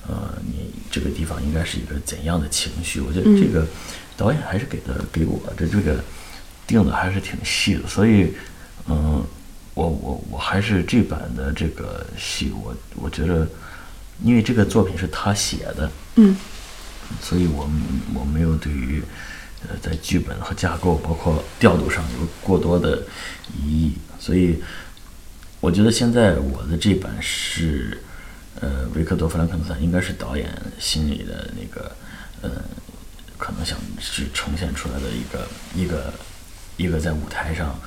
[0.07, 2.99] 呃，你这个地方应该是一个怎样的情绪？
[2.99, 3.65] 我觉得这个
[4.17, 6.03] 导演还是给的给我的这个
[6.67, 8.33] 定的还是挺细的，所以
[8.87, 9.23] 嗯，
[9.73, 13.47] 我我我还是这版的这个戏，我我觉得。
[14.23, 16.37] 因为这个作品是他写的，嗯
[17.21, 17.69] 所以我
[18.13, 19.01] 我没有对于
[19.67, 23.03] 呃在剧本和架构包括调度上有过多的
[23.57, 24.61] 疑义，所以
[25.59, 28.01] 我觉得现在我的这版是
[28.59, 30.49] 呃维克多·弗兰肯斯坦应该是导演
[30.79, 31.95] 心里的那个
[32.41, 32.49] 呃
[33.37, 36.13] 可能想是呈现出来的一个一个
[36.77, 37.79] 一个在舞台上。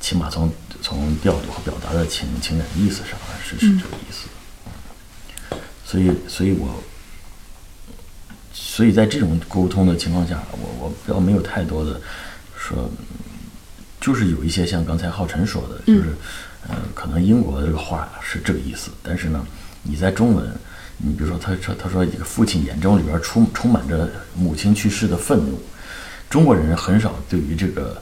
[0.00, 0.50] 起码从
[0.80, 4.26] 从调度和表达的情情感意思上是是这个意思，
[5.84, 6.82] 所以所以我
[8.54, 12.00] 所以在这种沟通的情况下，我我不要没有太多的
[12.56, 12.88] 说，
[14.00, 16.14] 就是有一些像刚才浩辰说的，就是
[16.68, 19.44] 呃，可能英国的这个话是这个意思，但是呢，
[19.82, 20.48] 你在中文，
[20.98, 25.60] 你比如说他说他说一个父亲眼中里边充充满着母亲去世的愤怒，
[26.30, 28.00] 中国人很少对于这个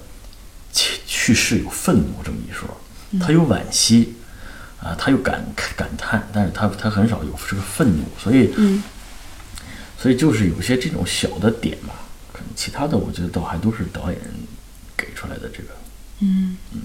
[0.72, 2.68] 去去世有愤怒这么一说，
[3.18, 4.14] 他有惋惜。
[4.82, 5.46] 啊，他有感
[5.76, 8.82] 感叹，但是他他很少有这个愤怒，所以，嗯
[10.02, 11.94] 所以就是有些这种小的点吧，
[12.32, 14.20] 可能其他的我觉得倒还都是导演
[14.96, 15.68] 给出来的这个。
[16.18, 16.80] 嗯嗯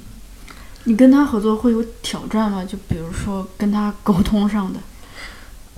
[0.84, 2.64] 你跟他合作会有挑战吗？
[2.64, 4.80] 就比如说跟他沟通上的。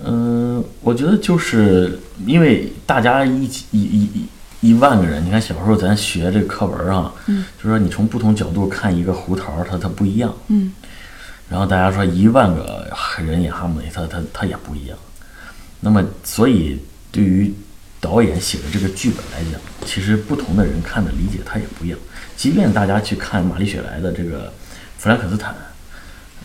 [0.04, 10.72] 嗯，我觉得就是因为大家一起一一一一万个人，你看小时候咱学这个课文啊，嗯，就说你从不同角度看一个胡桃，它它不一样，嗯，
[11.48, 12.86] 然后大家说一万个
[13.18, 14.98] 人演哈姆雷特，他他也不一样。
[15.80, 16.78] 那么，所以
[17.12, 17.52] 对于
[18.00, 21.98] 导演写的这个剧本来讲，其实不同的人看的理解他也不一样。
[22.36, 24.52] 即便大家去看玛丽雪莱的这个
[24.96, 25.54] 弗兰肯斯坦，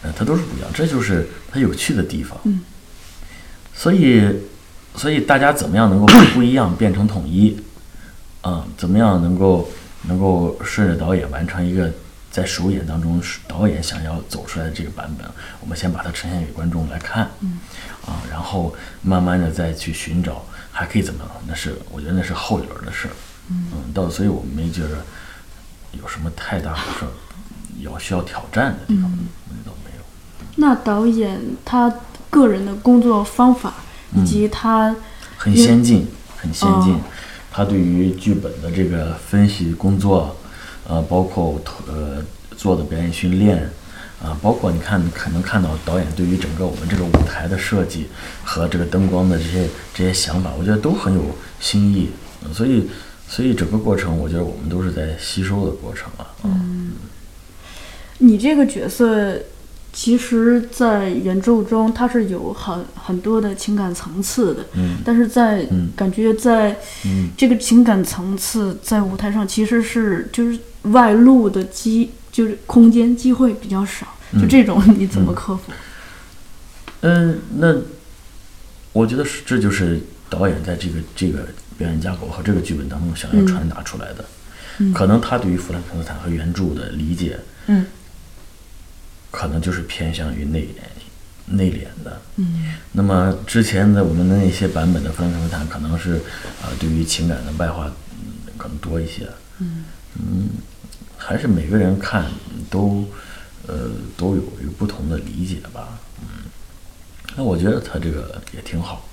[0.01, 2.37] 呃，它都是不一样，这就是它有趣的地方。
[2.43, 2.61] 嗯。
[3.73, 4.23] 所以，
[4.95, 7.57] 所以大家怎么样能够把不一样变成统一？
[8.41, 9.69] 啊、怎么样能够
[10.03, 11.91] 能够顺着导演完成一个
[12.29, 15.25] 在首演当中导演想要走出来的这个版本？
[15.61, 17.31] 我们先把它呈现给观众来看。
[17.39, 17.59] 嗯。
[18.05, 20.45] 啊，然后慢慢的再去寻找
[20.77, 21.31] 还可以怎么样？
[21.47, 23.11] 那是我觉得那是后一轮的事儿。
[23.49, 23.93] 嗯。
[23.93, 25.05] 到所以我们没觉得
[25.93, 27.11] 有什么太大的事儿
[27.79, 29.09] 要需要挑战的地方，
[29.49, 30.03] 那倒没有。
[30.57, 31.93] 那导演他
[32.29, 33.75] 个人的工作方法
[34.13, 34.93] 以及他，
[35.37, 36.07] 很先进，
[36.37, 36.99] 很先进哦。
[37.51, 40.35] 他对于剧本的这个分析工作，
[40.85, 42.21] 呃，包括呃
[42.57, 43.69] 做的表演训练，
[44.25, 48.07] 啊、包括你看可能看到导演对于整个我们这个舞台的设计
[48.43, 51.21] 和这个灯光的这些这些想法，我觉得都很有
[51.59, 52.09] 新意。
[52.43, 52.87] 呃所以，
[53.27, 56.27] 所以整个过程，我觉得我们都是在吸收的过程啊。
[56.43, 56.93] 嗯
[58.19, 59.37] 你这个角色，
[59.91, 75.71] 其实，在原著中它是有很很多的情感层次的，嗯但是在、嗯感觉在嗯这个情感层次在舞台上其实是就是外露的机就是空间机会比较少，就这种 你怎么克服？
[77.01, 77.75] 嗯，那
[78.93, 81.47] 我觉得是这就是导演在这个这个
[81.77, 84.25] 表演架构和这个剧本当中想要传达出来的。
[84.93, 87.85] 可能他对于弗兰肯斯坦和原著的理解，嗯
[89.31, 92.21] 可能就是偏向于内敛、内敛的。
[92.37, 96.15] 嗯那么之前的我们的那些版本的弗兰肯斯坦，可能是
[96.61, 99.29] 啊、对于情感的外化嗯可能多一些。
[99.59, 100.49] 嗯
[101.17, 102.25] 还是每个人看
[102.69, 103.07] 都
[103.67, 105.99] 呃都有一个不同的理解吧。
[106.21, 106.49] 嗯，
[107.35, 109.07] 那我觉得他这个也挺好，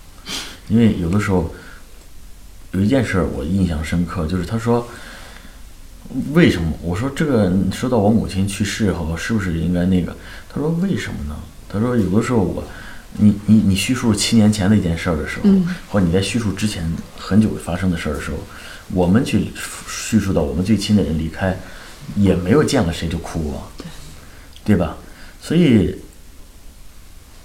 [0.68, 1.52] 因为有的时候
[2.72, 4.86] 有一件事我印象深刻，就是他说
[6.32, 6.72] 为什么？
[6.82, 10.16] 我说这个说到我母亲去世后，是不是应该那个？
[10.48, 11.36] 他说为什么呢？
[11.68, 12.64] 他说有的时候我。
[13.18, 18.38] 你你你叙述七年前的一件事儿的时候，嗯或者你在叙述之前很久发生的事儿的时候，
[18.94, 19.50] 我们去
[19.86, 21.54] 叙述到我们最亲的人离开，
[22.16, 23.84] 也没有见了谁就哭啊，对
[24.76, 24.96] 吧？
[25.40, 25.96] 所以，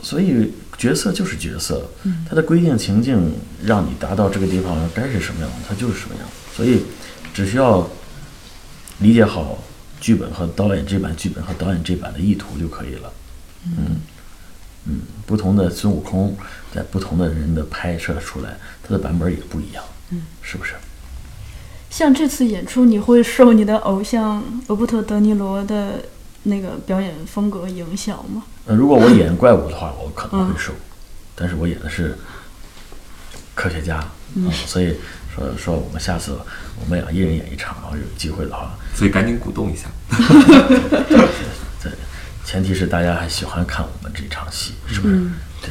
[0.01, 1.89] 所以角色就是角色，
[2.29, 6.23] 它的规定情境让你达到这个地方该是什么样，它就是什么样。
[6.55, 6.83] 所以，
[7.33, 7.89] 只需要
[8.99, 9.63] 理解好
[9.99, 13.13] 剧本和导演这版剧本和导演这版的意图就可以了。
[13.65, 13.97] 嗯
[14.85, 16.37] 嗯，不同的孙悟空
[16.73, 19.83] 在不同的人的拍摄出来，他的版本也不一样。
[20.11, 20.75] 嗯，是不是？
[21.89, 26.03] 像这次演出，你会受你的偶像罗伯特·德尼罗的
[26.47, 28.43] 那个表演风格影响吗？
[28.65, 30.73] 呃，如果我演怪物的话，我可能会受，
[31.35, 32.17] 但是我演的是
[33.53, 34.03] 科学家，
[34.35, 34.95] 嗯，所以
[35.33, 36.37] 说说我们下次
[36.79, 39.87] 我们俩一人演一场，然后有机会的话，所以赶紧鼓动一下。
[41.81, 41.89] 这
[42.45, 45.15] 前提是大家还喜欢看我们这场戏，是不是？
[45.61, 45.69] 对，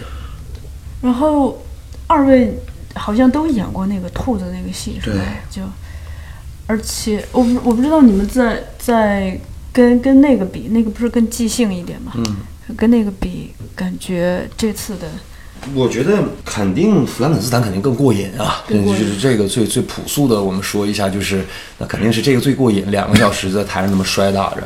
[1.02, 1.62] 然后
[2.06, 2.58] 二位
[2.94, 5.20] 好像都演过那个兔子那个戏，是吧？
[5.50, 5.62] 就
[6.66, 9.38] 而且我不我不知道你们在在
[9.76, 12.12] 跟跟那个比，那个不是更即兴一点吗？
[12.14, 12.24] 嗯，
[12.74, 15.06] 跟那个比，感觉这次的
[15.74, 21.44] 我觉得肯定弗兰肯斯坦肯定更过瘾啊，瘾就是这个最最朴素的，我们说一下，就是
[21.76, 24.62] 那肯定是这个最过瘾，两个小时在台上那么摔打着。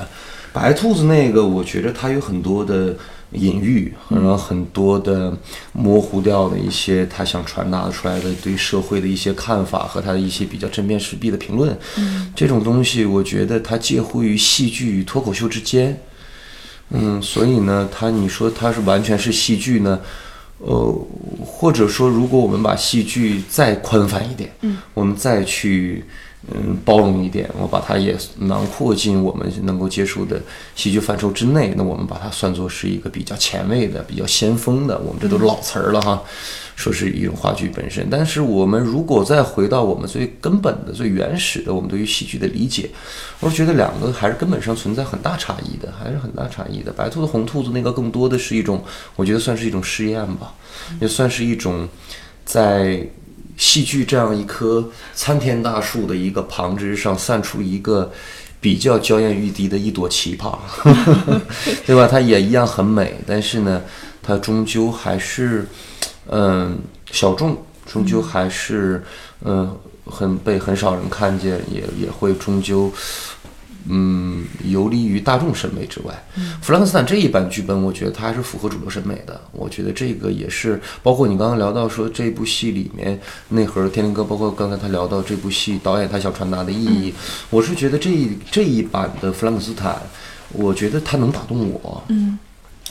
[0.52, 2.94] 白兔子那个，我觉得它有很多的
[3.32, 5.36] 隐喻，然后很多的
[5.72, 11.76] 模糊掉的一些他想传达出来的对社会的一些看法和他的一些比较针砭时弊的评论。
[11.96, 16.00] 嗯，这种东西，我觉得它介乎于戏剧与脱口秀之间。
[16.90, 20.00] 嗯，所以呢，它你说它是完全是戏剧呢，
[20.58, 21.06] 呃，
[21.44, 26.04] 或者说，如果我们把戏剧再宽泛一点，嗯，我们再去
[26.48, 30.40] 嗯包容一点，我把它也囊括进我们能够接触的
[30.74, 36.22] 戏剧范畴之内，那我们把它算作是一个比较前卫的、比较先锋的，我们这都老词儿了哈。
[36.76, 42.88] 说是一种话剧本身，但是我们如果再回到我们最根本的、最原始的我们对于戏剧的理解，
[43.40, 46.90] 我是觉得两个还是根本上存在很大差异的，还是很大差异的。
[46.90, 48.82] 白兔子、红兔子那个更多的是一种，
[49.14, 50.54] 我觉得算是一种试验吧，
[51.02, 51.86] 也算是一种
[52.46, 53.06] 在
[53.60, 54.82] 戏剧这样一棵
[55.14, 58.10] 参天大树的一个旁枝上散出一个
[58.58, 60.58] 比较娇艳欲滴的一朵奇葩，
[61.84, 62.08] 对吧？
[62.10, 63.82] 它也一样很美，但是呢，
[64.22, 65.68] 它终究还是，
[66.28, 66.78] 嗯，
[67.12, 67.54] 小众，
[67.84, 69.04] 终究还是，
[69.44, 72.90] 嗯，很被很少人看见，也也会终究。
[73.88, 76.14] 嗯，游离于大众审美之外。
[76.60, 79.40] 弗兰克斯坦这一版剧本，我觉得它还是符合主流审美的。
[79.52, 83.18] 我觉得这个也是，包括你刚刚聊到说这部戏里面
[83.48, 87.14] 内核，天灵哥，包括刚才他聊到这部戏导演他想传达的意义，
[87.48, 89.96] 我是觉得这一这一版的弗兰克斯坦，
[90.52, 92.02] 我觉得他能打动我。
[92.08, 92.38] 嗯。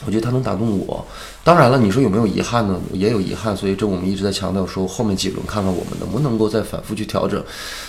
[0.06, 1.06] 我觉得他能打动我。
[1.44, 2.80] 当然了，你说有没有遗憾呢？
[2.94, 7.44] 也有遗憾，所以这我们一直在强调说，后面几轮看看我们能不能够再反复去调整。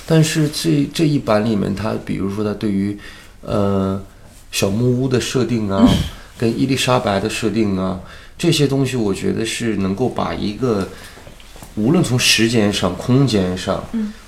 [0.06, 2.98] 但是这这一版里面，他比如说他对于
[3.42, 4.00] 呃
[4.50, 5.88] 小木屋的设定啊，
[6.36, 8.00] 跟伊丽莎白的设定啊，
[8.36, 10.88] 这些东西，我觉得是能够把一个
[11.76, 13.84] 无论从时间上、空间上，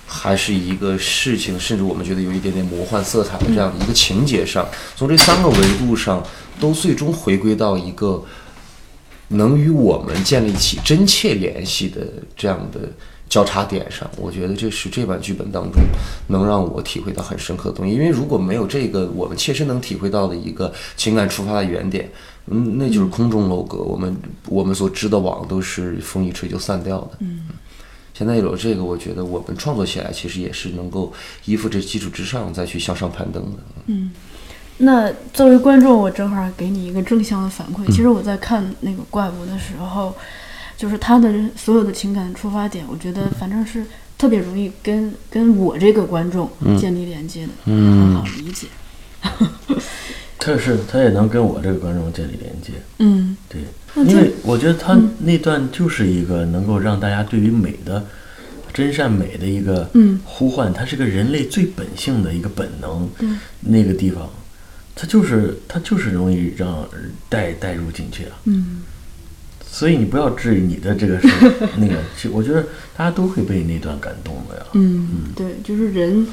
[0.07, 6.23] 还是一个事情，甚至我们觉得有一点点魔幻色彩的这样的一个情节上，从这三个维度上。
[6.61, 8.23] 都最终回归到一个
[9.29, 12.81] 能与我们建立起真切联系的这样的
[13.29, 15.83] 交叉点上，我觉得这是这版剧本当中
[16.29, 17.93] 能让我体会到很深刻的东西。
[17.93, 22.09] 因为如果没有这个我们切身能体会到的一个情感出发的原点，
[22.47, 23.79] 嗯，那就是空中楼阁。
[23.79, 24.15] 我们
[24.47, 27.13] 我们所织的网都是风一吹就散掉的。
[27.21, 27.49] 嗯，
[28.15, 31.13] 现在有了这个，我觉得我们创作起来其实也是能够
[31.45, 33.59] 依附这基础之上再去向上攀登的。
[33.87, 34.13] 嗯。
[34.79, 37.87] 那作为观众，我正好给你一个正向的反馈。
[37.87, 40.13] 其实我在看那个怪物的时候，
[40.77, 43.87] 就是他的所有的情感出发点，我觉得反正是
[44.19, 48.67] 特别容易跟跟我这个观众建立连接的，很好理解。
[50.45, 52.73] 他是他也能跟我这个观众建立连接。
[52.99, 53.63] 嗯，对，
[54.05, 58.05] 因为我觉得他那段就是一个能够让大家对于美的
[58.73, 59.89] 真善美的一个
[60.25, 63.09] 呼唤，它是个人类最本性的一个本能。
[63.21, 64.29] 嗯，那个地方。
[64.95, 66.87] 它就是它就是容易让
[67.31, 68.83] 带带入进去啊，嗯，
[69.67, 71.29] 所以你不要质疑你的这个是
[71.79, 72.63] 那个，其实我觉得
[72.95, 76.27] 大家都会被那段感动的呀，嗯，对，就是人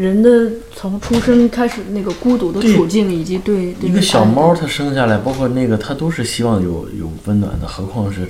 [0.00, 8.26] 人的从出生开始那个孤独的处境，以及对一个小猫它生下来，包括那个它都是希望有有温暖的，何况是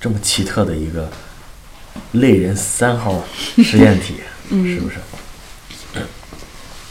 [0.00, 1.10] 这么奇特的一个
[2.12, 3.24] 类人三号
[3.56, 4.14] 实验体，
[4.48, 4.96] 是不是？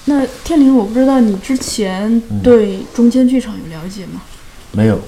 [0.06, 4.22] 那天灵，我不知道你之前对中间剧场有了解吗？
[4.74, 5.00] 没有，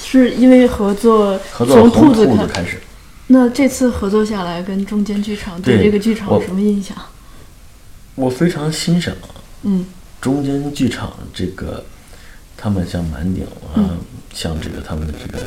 [0.00, 2.78] 是因为合作从兔子开始。
[3.26, 6.96] 那这次合作下来，跟中间剧场对这个剧场有什么印象？
[8.14, 9.14] 我非常欣赏，
[9.62, 9.86] 嗯，
[10.20, 11.84] 中间剧场这个，
[12.56, 13.44] 他们像满鼎
[13.74, 13.96] 啊，
[14.34, 15.38] 像这个他们的这个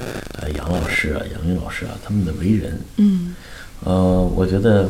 [0.42, 3.36] 呃杨老师啊、杨云老师啊，他们的为人，嗯，
[3.84, 4.90] 呃，我觉得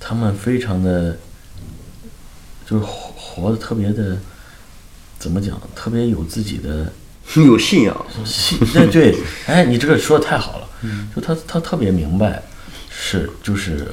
[0.00, 1.16] 他们非常的。
[2.68, 4.18] 就是活活的特别的，
[5.20, 5.56] 怎么讲？
[5.76, 6.92] 特别有自己的，
[7.46, 8.06] 有信仰。
[8.24, 9.16] 信对对，
[9.46, 10.68] 哎，你这个说的太好了。
[10.82, 12.42] 嗯，就他他特别明白，
[12.90, 13.86] 是就是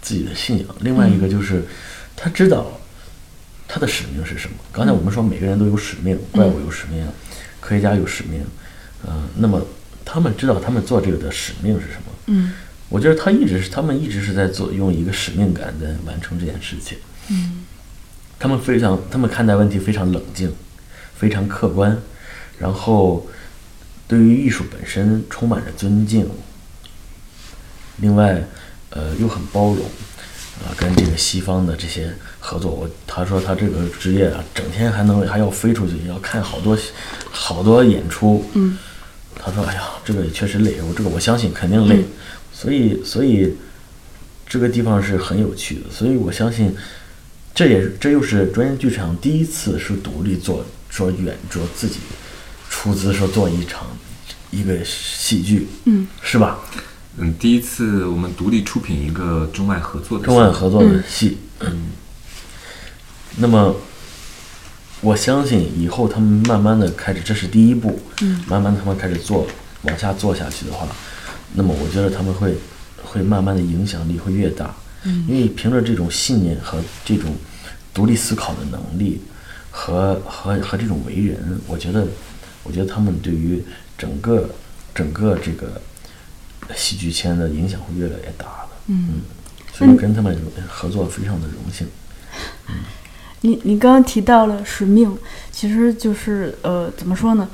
[0.00, 0.68] 自己的信仰。
[0.78, 1.64] 另外一个就是
[2.22, 2.78] 他知道
[3.66, 4.56] 他的使命是什么。
[4.70, 7.06] 刚才我们说每个人都有使命，怪物有使命，
[7.60, 8.44] 科学家有使命。
[9.08, 9.64] 嗯，那么
[10.04, 12.12] 他们知道他们做这个的使命是什么？
[12.26, 12.52] 嗯，
[12.90, 16.98] 我觉得他一直是他们一直是在做用一个使命感在完成这件事情。
[17.28, 17.64] 嗯。
[18.38, 20.52] 他们非常，他们看待问题非常冷静，
[21.14, 21.98] 非常客观，
[22.58, 23.26] 然后
[24.08, 26.28] 对于艺术本身充满着尊敬。
[27.98, 28.42] 另外，
[28.88, 29.84] 呃，又很包容，
[30.64, 36.76] 啊，跟这个西方的这些合作，我他说他这个职业啊，整天还能还要飞出去，要看好多
[37.30, 38.44] 好多演出。
[38.54, 38.78] 嗯，
[39.36, 42.04] 他说，哎呀，这个也确实累，我这个我相信肯定累，
[42.52, 43.56] 所以所以
[44.48, 46.74] 这个地方是很有趣的，所以我相信。
[47.52, 51.96] 这也，这又是专业剧场第一次是独立做，说远做自己
[52.70, 53.88] 出资说做一场
[54.52, 56.60] 一个戏剧，嗯，是吧？
[57.18, 61.90] 嗯，第一次我们独立出品一个中外合作的中外合作的戏，嗯。
[63.36, 63.74] 那么
[65.00, 69.46] 我相信以后他们慢慢的开始，这是第一步，嗯，慢慢他们开始做，
[69.82, 70.86] 往下做下去的话，
[71.54, 72.56] 那么我觉得他们会
[73.02, 74.74] 会慢慢的影响力会越大。
[75.04, 75.24] 嗯。
[75.28, 77.34] 因为凭着这种信念和这种
[77.92, 79.20] 独立思考的能力，
[79.70, 82.06] 和和和这种为人，我觉得，
[82.62, 83.62] 我觉得他们对于
[83.98, 84.48] 整个
[84.94, 85.80] 整个这个
[86.76, 88.68] 戏剧圈的影响会越来越大的。
[88.86, 89.22] 嗯，
[89.72, 90.36] 所以跟他们
[90.68, 91.86] 合作非常的荣幸。
[92.68, 92.74] 嗯，
[93.42, 95.16] 你你刚刚提到了使命，
[95.50, 97.48] 其实就是呃，怎么说呢？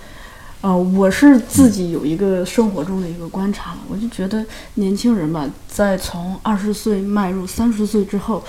[0.62, 4.44] 呃，我是自己有一个生活中的一个观察了，我就觉得
[4.74, 8.42] 年轻人吧，在从二十岁迈入三十岁之后，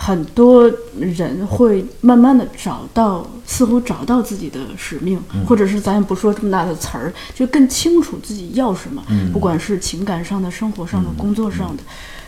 [0.00, 11.82] 很多人会慢慢的找到，似乎找到自己的使命，或者是咱也不说这么大的词儿，就更清楚自己要什么，不管是情感上的、生活上的、工作上的，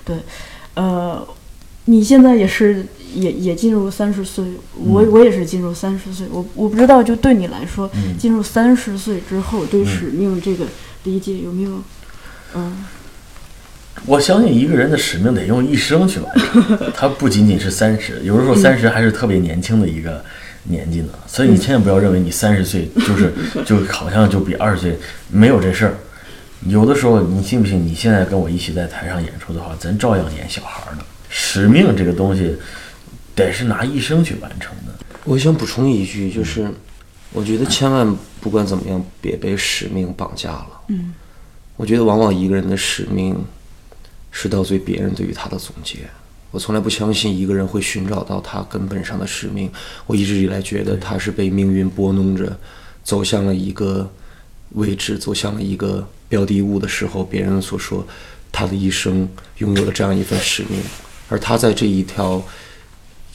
[0.04, 0.18] 对，
[0.74, 1.24] 呃，
[1.84, 4.44] 你现在也是也也进入三十岁，
[4.74, 10.66] 我我也是进入三十岁，我我不知道就对你来说，进入三十岁之后对使命这个
[11.04, 11.80] 理解有没有，
[12.56, 12.84] 嗯。
[14.06, 20.24] 我相信一个人的使命得用一生去完成，他不仅仅是三十，有的时候三十还是特别年轻的一个
[20.64, 21.12] 年纪呢。
[21.26, 23.32] 所以你千万不要认为你三十岁就是
[23.64, 24.98] 就好像就比二十岁
[25.30, 25.94] 没有这事儿。
[26.66, 27.86] 有的时候你信不信？
[27.86, 31.02] 你现在跟我一起在台上演出的话，咱照样演小孩呢。
[31.28, 32.56] 使命这个东西
[33.34, 34.92] 得是拿一生去完成的。
[35.24, 36.66] 我想补充一句，就是
[37.32, 40.80] 我觉得千万不管怎么样，别被使命绑架了。
[40.88, 41.14] 嗯，
[41.76, 43.36] 我觉得往往一个人的使命。
[44.30, 45.98] 是到最别人对于他的总结。
[46.52, 49.70] 我从来不相信一个人会寻找到他根本上的使命。
[50.06, 52.58] 我一直以来觉得他是被命运拨弄着，
[53.04, 54.10] 走向了一个
[54.70, 58.04] 位置，走向了一个标的物的时候，别人所说
[58.50, 59.28] 他的一生
[59.58, 60.80] 拥有了这样一份使命。
[61.28, 62.42] 而他在这一条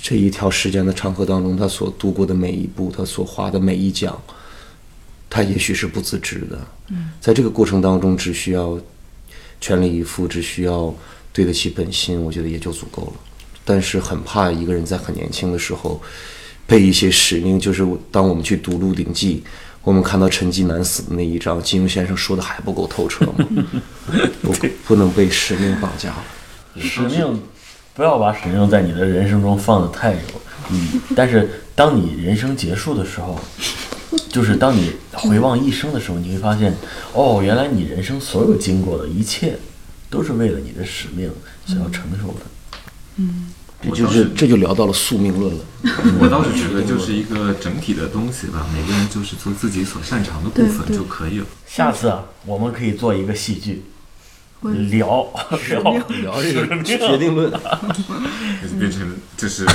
[0.02, 4.14] 这一条时间的长河当中，他所度过的每一步，他所划的每一桨，
[5.30, 6.60] 他也许是不自知的。
[7.22, 8.78] 在这个过程当中，只需要。
[9.60, 10.94] 全力以赴，只需要
[11.34, 13.14] 对得起本心，我觉得也就足够了。
[13.64, 16.00] 但是很怕一个人在很年轻的时候
[16.68, 19.44] 被一些使命，就是当我们去读《鹿鼎记》，
[19.84, 23.34] 我们看到陈近南死的那一章，金庸先生说的还不够透彻吗？
[24.44, 24.54] 不，
[24.86, 26.24] 不能被使命绑架了。
[26.80, 27.42] 使命，
[27.94, 30.20] 不要把使命在你的人生中放得太久。
[30.70, 33.40] 嗯，但是当你人生结束的时候。
[34.30, 36.76] 就是当你回望一生的时候，你会发现，
[37.14, 39.58] 哦，原来你人生所有经过的一切，
[40.10, 41.32] 都是为了你的使命
[41.66, 42.42] 想要承受的。
[43.18, 45.64] 嗯，这就是这就聊到了宿命论了。
[46.20, 51.46] 我倒是觉得就是一个整体的东西吧，每个人就是做自己所擅长的部分就可以了。
[51.66, 53.84] 下次啊，我们可以做一个戏剧，
[54.62, 55.28] 聊
[55.70, 55.82] 聊
[56.22, 57.52] 聊这个决定论，
[58.78, 59.66] 变成就是。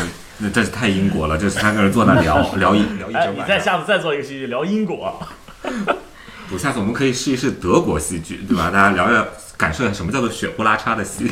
[0.43, 3.35] 那这是太英国了，就是三个人坐那聊 聊一聊一整晚。
[3.37, 5.21] 你再下次再做一个戏剧聊英国。
[6.49, 8.71] 不，下次我们可以试一试德国戏剧，对吧？
[8.71, 9.27] 大家聊聊，
[9.59, 11.31] 感受一下什么叫做血呼拉叉的戏。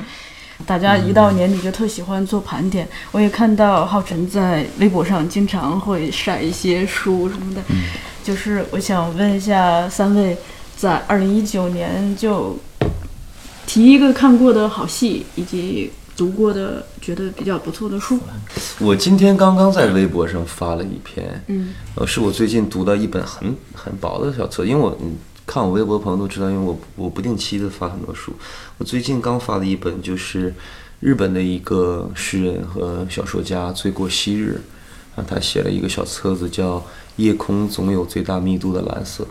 [0.66, 7.62] 大家一到年底就特喜欢做盘点，我也看到浩辰在微博上经常会晒一些书什么的。
[8.22, 10.36] 就是我想问一下三位，
[10.76, 12.56] 在二零一九年就
[13.66, 15.90] 提一个看过的好戏以及。
[16.14, 18.18] 读过的觉得比较不错的书，
[18.78, 24.96] 我今天刚刚在微博上发了一篇，嗯，呃，是我最近读到一本很很薄的小册，因为我
[25.46, 28.32] 看我微博的朋友都知道，因为我我不定期的发很多书，
[28.76, 30.54] 我最近刚发的一本就是
[31.00, 34.60] 日本的一个诗人和小说家醉过昔日，
[35.16, 36.76] 啊，他写了一个小册子叫
[37.16, 39.26] 《夜空总有最大密度的蓝色》，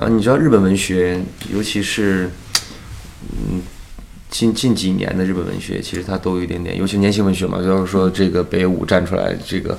[0.00, 2.30] 啊，你知道日本文学，尤其是，
[3.22, 3.62] 嗯。
[4.30, 9.76] 近近几年的日本文学，其实它都有一点点，尤其年轻文学嘛，就是说这个北野武站出来，这个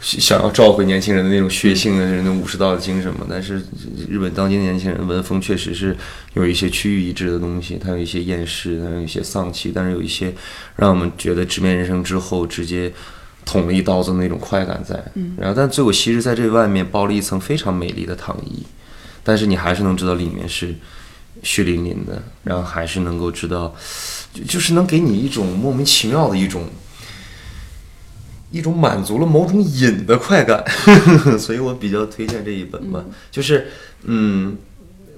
[0.00, 3.26] 想要召回年轻人的那种血性的那种武士道的精神嘛。
[3.28, 3.62] 但是
[4.08, 5.94] 日本当今年轻人文风确实是
[6.32, 10.32] 有一些区域一致的东西，它有一些厌世，它有一些丧气，但是有一些
[10.76, 12.90] 让我们觉得直面人生之后直接
[13.44, 14.94] 捅了一刀子那种快感在。
[15.36, 18.62] 然后，但最后其实在这外面包了一层非常美丽的糖衣，
[19.22, 20.74] 但是你还是能知道里面是。
[21.42, 23.74] 血淋淋的，然后还是能够知道，
[24.32, 26.68] 就就是能给你一种莫名其妙的一种，
[28.50, 30.64] 一种满足了某种瘾的快感，
[31.38, 33.04] 所以我比较推荐这一本吧。
[33.30, 33.68] 就是
[34.04, 34.56] 嗯，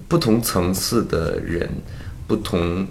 [0.08, 1.68] 不同层次的人，
[2.26, 2.86] 不同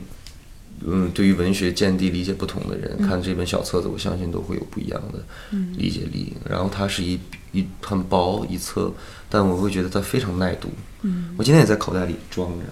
[0.84, 5.20] 嗯，对于文学见地理解不同的人，看这本小册子，我相信都会有不一样的
[5.78, 6.34] 理解力。
[6.50, 7.20] 然后它是一
[7.52, 8.92] 一很薄一册，
[9.30, 10.70] 但我会觉得它非常耐读。
[11.04, 12.66] 嗯，我今天也在口袋里装着。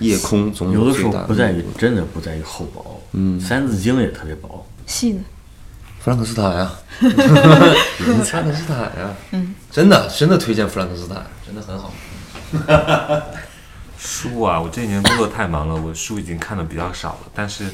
[0.00, 4.66] 夜空总有的时候不在于真的不在于厚薄，嗯，三字经也特别薄。
[4.86, 5.20] 细呢？
[6.00, 11.92] 弗兰克斯坦呀， 弗兰克斯坦呀，嗯， 真的真的推荐弗兰克斯坦，真的很好。
[13.98, 17.18] 书啊，我这一年工作太忙了，我书已经看的比较少了。
[17.34, 17.68] 但是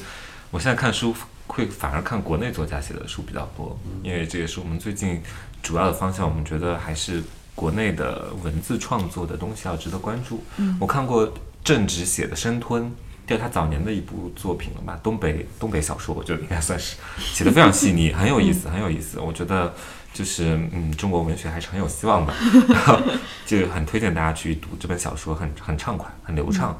[0.51, 1.14] 我现在看书
[1.47, 5.22] 会反而看国内作家写的书比较多，因为这也是我们最近
[5.62, 6.27] 主要的方向。
[6.27, 7.22] 我们觉得还是
[7.55, 10.43] 国内的文字创作的东西要值得关注。
[10.57, 11.31] 嗯，我看过。
[11.65, 12.83] 正直写的《生吞》，
[13.27, 15.01] 是他早年的一部作品了吧？
[15.03, 19.19] 东北东北小说，我觉得应该算是写的非常细腻，很有意思，很有意思。
[19.19, 19.73] 我觉得
[20.12, 22.35] 就是嗯，中国文学还是很有希望的，
[22.69, 23.01] 然 后
[23.47, 26.79] 就很推荐大家去读这本小说，很很畅快，很流畅。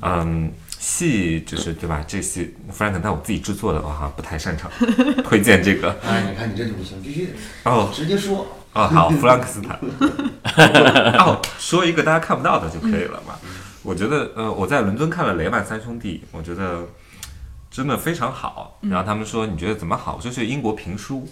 [0.00, 2.02] 嗯，戏就是对吧？
[2.08, 4.70] 这戏弗兰肯但我自己制作的，我好像不太擅长
[5.28, 5.94] 推荐这个。
[6.06, 7.32] 哎，你看你这就不行，必须得
[7.64, 8.46] 哦直接说。
[8.72, 9.78] 哦，好，弗兰克斯坦。
[11.20, 13.34] 哦，说一个大家看不到的就可以了嘛。
[13.82, 16.86] 我觉得，呃，我在伦敦看了《雷曼三兄弟》，我觉得
[17.70, 18.78] 真的非常好。
[18.82, 20.16] 然后他们说你觉得怎么好？
[20.16, 21.26] 我说是英国评书，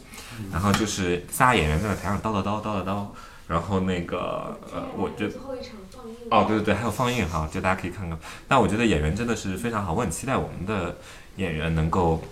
[0.50, 3.06] 然后就是仨演员在台上叨叨叨叨叨叨，
[3.46, 8.18] 然后那个呃，我觉得最后一场放映哦，对对对，还有放映哈，就大家可以看看。
[8.48, 10.96] 但我觉得演员真的是非常好，我很期待我们的
[11.36, 12.22] 演员能够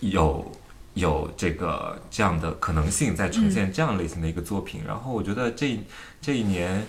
[0.00, 0.52] 有
[0.94, 4.82] 有这个这样的可能性，在呈现这样类型的一个作品。
[4.86, 5.78] 然后我觉得这
[6.20, 6.86] 这一年，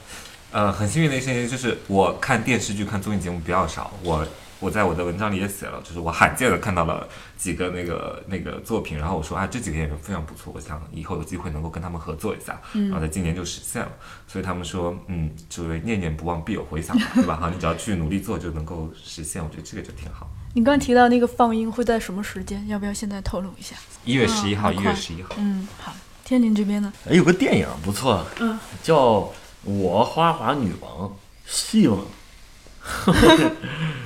[0.53, 4.25] 呃，很幸运的一件事情就是我看电视剧、看综艺节目比较少，我。
[4.59, 7.05] 我在我的文章里也写了，就是我罕见的看到了
[7.37, 13.91] 几个那个那个作品，然后我说啊，这几个演员非常不错，我想以后有机会能够跟他们合作一下，然后在今年就实现了。
[14.25, 17.35] 所以他们说，嗯，就是念念不忘必有回响嘛，对吧？
[17.35, 20.29] 哈，你只要去努力做就能够实现，我觉得这个就挺好。
[20.53, 22.65] 你刚提到那个放映会在什么时间？
[22.69, 23.75] 要不要现在透露一下？
[24.05, 25.93] 一月十一号，一月十一号，嗯，好。
[26.23, 26.93] 天津这边呢？
[27.09, 28.95] 哎，有个电影不错，嗯，叫
[29.63, 31.07] 《我花滑女王》，
[31.45, 31.99] 戏嘛，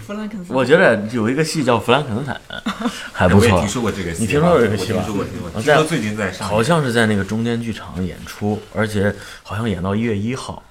[0.05, 0.57] 弗兰肯斯坦。
[0.57, 2.39] 我觉得有一个戏叫《弗兰肯斯坦》，
[3.11, 3.67] 还不错我也听。
[3.67, 5.61] 说过这个戏，你听说过这个戏吗听说过，听说过。
[5.61, 10.63] 听说最近在上，好像是在那个中间剧场演出，而且好像演到一月一号。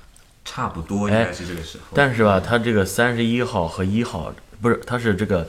[0.45, 1.85] 差不多应该是这个时候。
[1.93, 4.33] 但是吧，他这个三十一号和一号
[4.63, 5.45] 不是，他是这个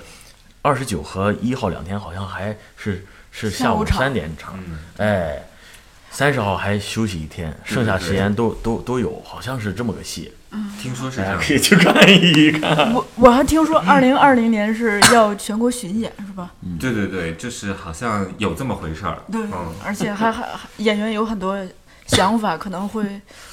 [0.63, 5.47] 二十九和一号两天好像还是是下午三点场，嗯，哎，
[6.17, 11.39] 三十号还休息一天，剩下时间都都都有，好像是这么个戏，嗯听说是这样。
[11.39, 12.91] 可以去看一看。
[12.91, 16.51] 我我还听说二零二零年是要全国巡演，是吧？
[16.63, 19.21] 嗯对对对，就是好像有这么回事儿。
[19.31, 21.55] 对嗯，而且还还还演员有很多
[22.07, 23.03] 想法，可能会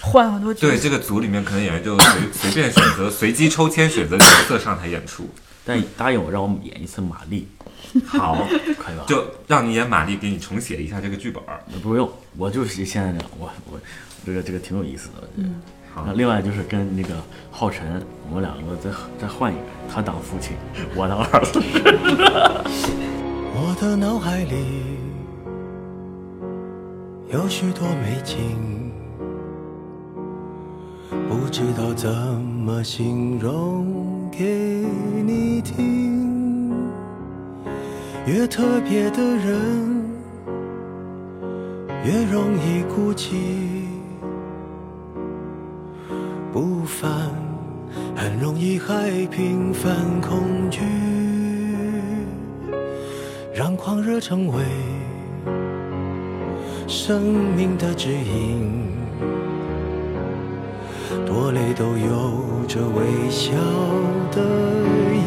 [0.01, 5.29] 换很多角对，这个组里面可能演员就随 随便选择、随机抽签选择角色上台演出。
[5.67, 7.47] 但答应我让我们演一次玛丽，
[8.07, 8.47] 好，
[8.79, 9.05] 可以吧？
[9.07, 11.61] 就让你演玛丽，给你重写一下这个剧本儿。
[11.83, 13.79] 不用，我就是现在这样，我我
[14.27, 15.29] 这个这个挺有意思的。
[15.37, 15.63] 嗯，
[15.95, 17.15] 好那另外就是跟那个
[17.51, 18.91] 浩辰，我们两个再
[19.21, 20.57] 再换一个，他当父亲，
[20.97, 21.63] 我当儿子。
[23.57, 24.57] 我的脑海里
[27.33, 28.91] 有许多美景，
[31.29, 34.45] 不知道怎么形容给
[35.25, 36.14] 你听。
[38.27, 40.03] 越特别的人，
[42.07, 43.35] 越容易孤寂，
[46.51, 47.31] 不凡
[48.17, 50.81] 很容易害平凡恐惧。
[53.55, 54.65] 让狂热成为
[56.89, 57.23] 生
[57.55, 58.89] 命的指引，
[61.27, 63.53] 多累都有着微笑
[64.33, 64.41] 的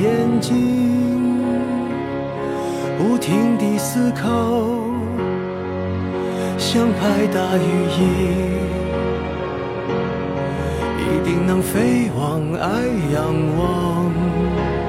[0.02, 1.37] 眼睛，
[2.98, 4.28] 不停地思考，
[6.58, 8.00] 像拍打羽翼，
[11.00, 12.68] 一定能飞往爱
[13.14, 13.18] 仰
[13.58, 14.12] 望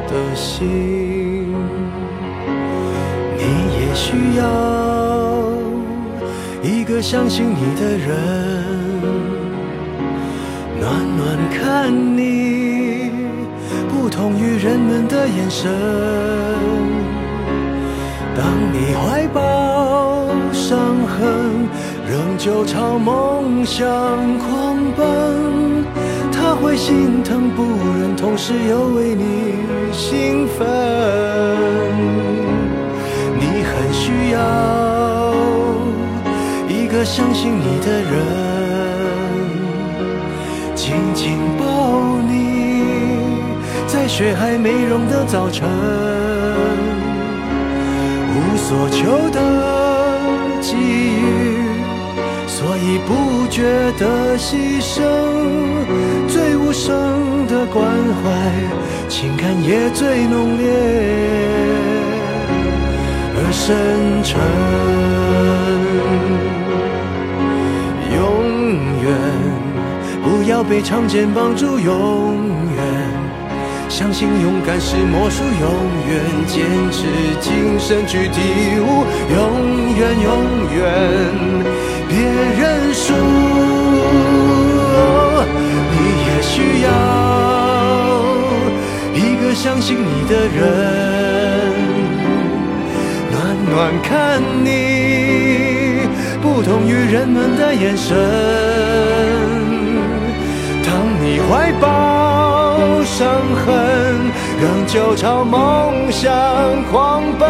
[0.09, 1.55] 的心。
[3.37, 3.43] 你
[3.79, 4.43] 也需要
[6.63, 8.09] 一个相信你的人，
[10.81, 13.11] 暖暖看你，
[13.91, 16.98] 不同于人们的眼神。
[18.39, 20.79] 当你怀抱伤
[21.09, 21.69] 痕，
[22.09, 23.85] 仍旧朝梦想
[24.39, 25.85] 狂奔，
[26.31, 27.65] 他会心疼不
[27.99, 29.57] 忍，同时又为你
[29.93, 30.69] 兴奋。
[33.41, 35.35] 你很需要
[36.69, 38.13] 一个相信你的人，
[40.77, 42.85] 紧紧抱你，
[43.89, 45.69] 在雪还没融的早晨，
[48.69, 49.41] 所求的
[50.61, 51.65] 给予，
[52.47, 53.63] 所以不觉
[53.99, 55.01] 得牺牲，
[56.29, 57.87] 最无声的关
[58.23, 58.29] 怀，
[59.09, 60.69] 情感也最浓烈。
[63.39, 64.39] 而深沉，
[68.15, 68.21] 永
[69.03, 69.09] 远
[70.23, 72.37] 不要被长剑绑住，永
[72.77, 72.78] 远
[73.99, 75.69] 相信勇敢是魔术，永
[76.07, 77.03] 远坚持
[77.41, 79.37] 精神去体悟，永
[79.97, 80.31] 远永
[80.73, 80.79] 远
[82.09, 82.15] 别
[82.57, 83.13] 认输。
[85.91, 85.97] 你
[86.29, 86.87] 也需要
[89.17, 90.57] 一个相信你的人。
[93.33, 93.37] 暖
[93.69, 96.07] 暖看你，
[96.41, 98.17] 不同于人们的眼神。
[100.87, 100.89] 当
[101.21, 101.89] 你怀抱
[103.05, 103.27] 伤
[103.65, 103.75] 痕，
[104.61, 106.33] 仍旧朝梦想
[106.91, 107.49] 狂奔。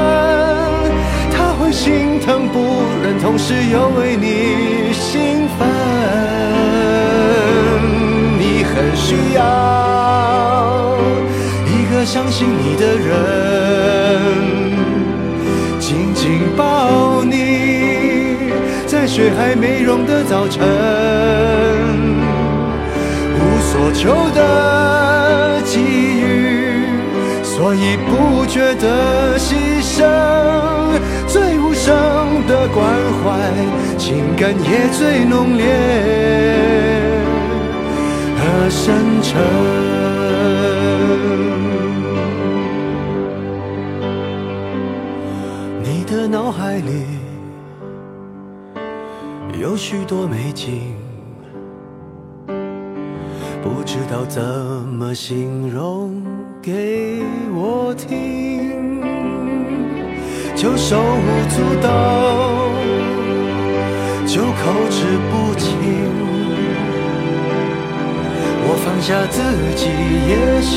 [1.33, 5.69] 他会心疼不忍，同时又为你兴奋。
[8.39, 9.41] 你很需要
[11.67, 13.13] 一个相信你的人，
[15.79, 18.53] 紧紧抱你，
[18.87, 20.65] 在雪还没融的早晨，
[23.35, 24.41] 无所求的，
[27.69, 30.03] 所以不觉得牺牲，
[31.27, 31.95] 最无声
[32.47, 32.83] 的关
[33.23, 33.29] 怀，
[33.99, 35.67] 情感也最浓烈
[38.39, 39.39] 和深沉。
[45.83, 47.05] 你的脑海里
[49.61, 50.97] 有许多美景，
[53.63, 56.23] 不知道怎么形容
[56.71, 57.23] 给
[57.55, 59.01] 我听，
[60.55, 61.89] 就手舞足蹈，
[64.27, 64.53] 就口
[64.91, 64.97] 齿
[65.31, 65.67] 不清。
[68.67, 69.41] 我放下自
[69.77, 69.89] 己，
[70.29, 70.77] 也想，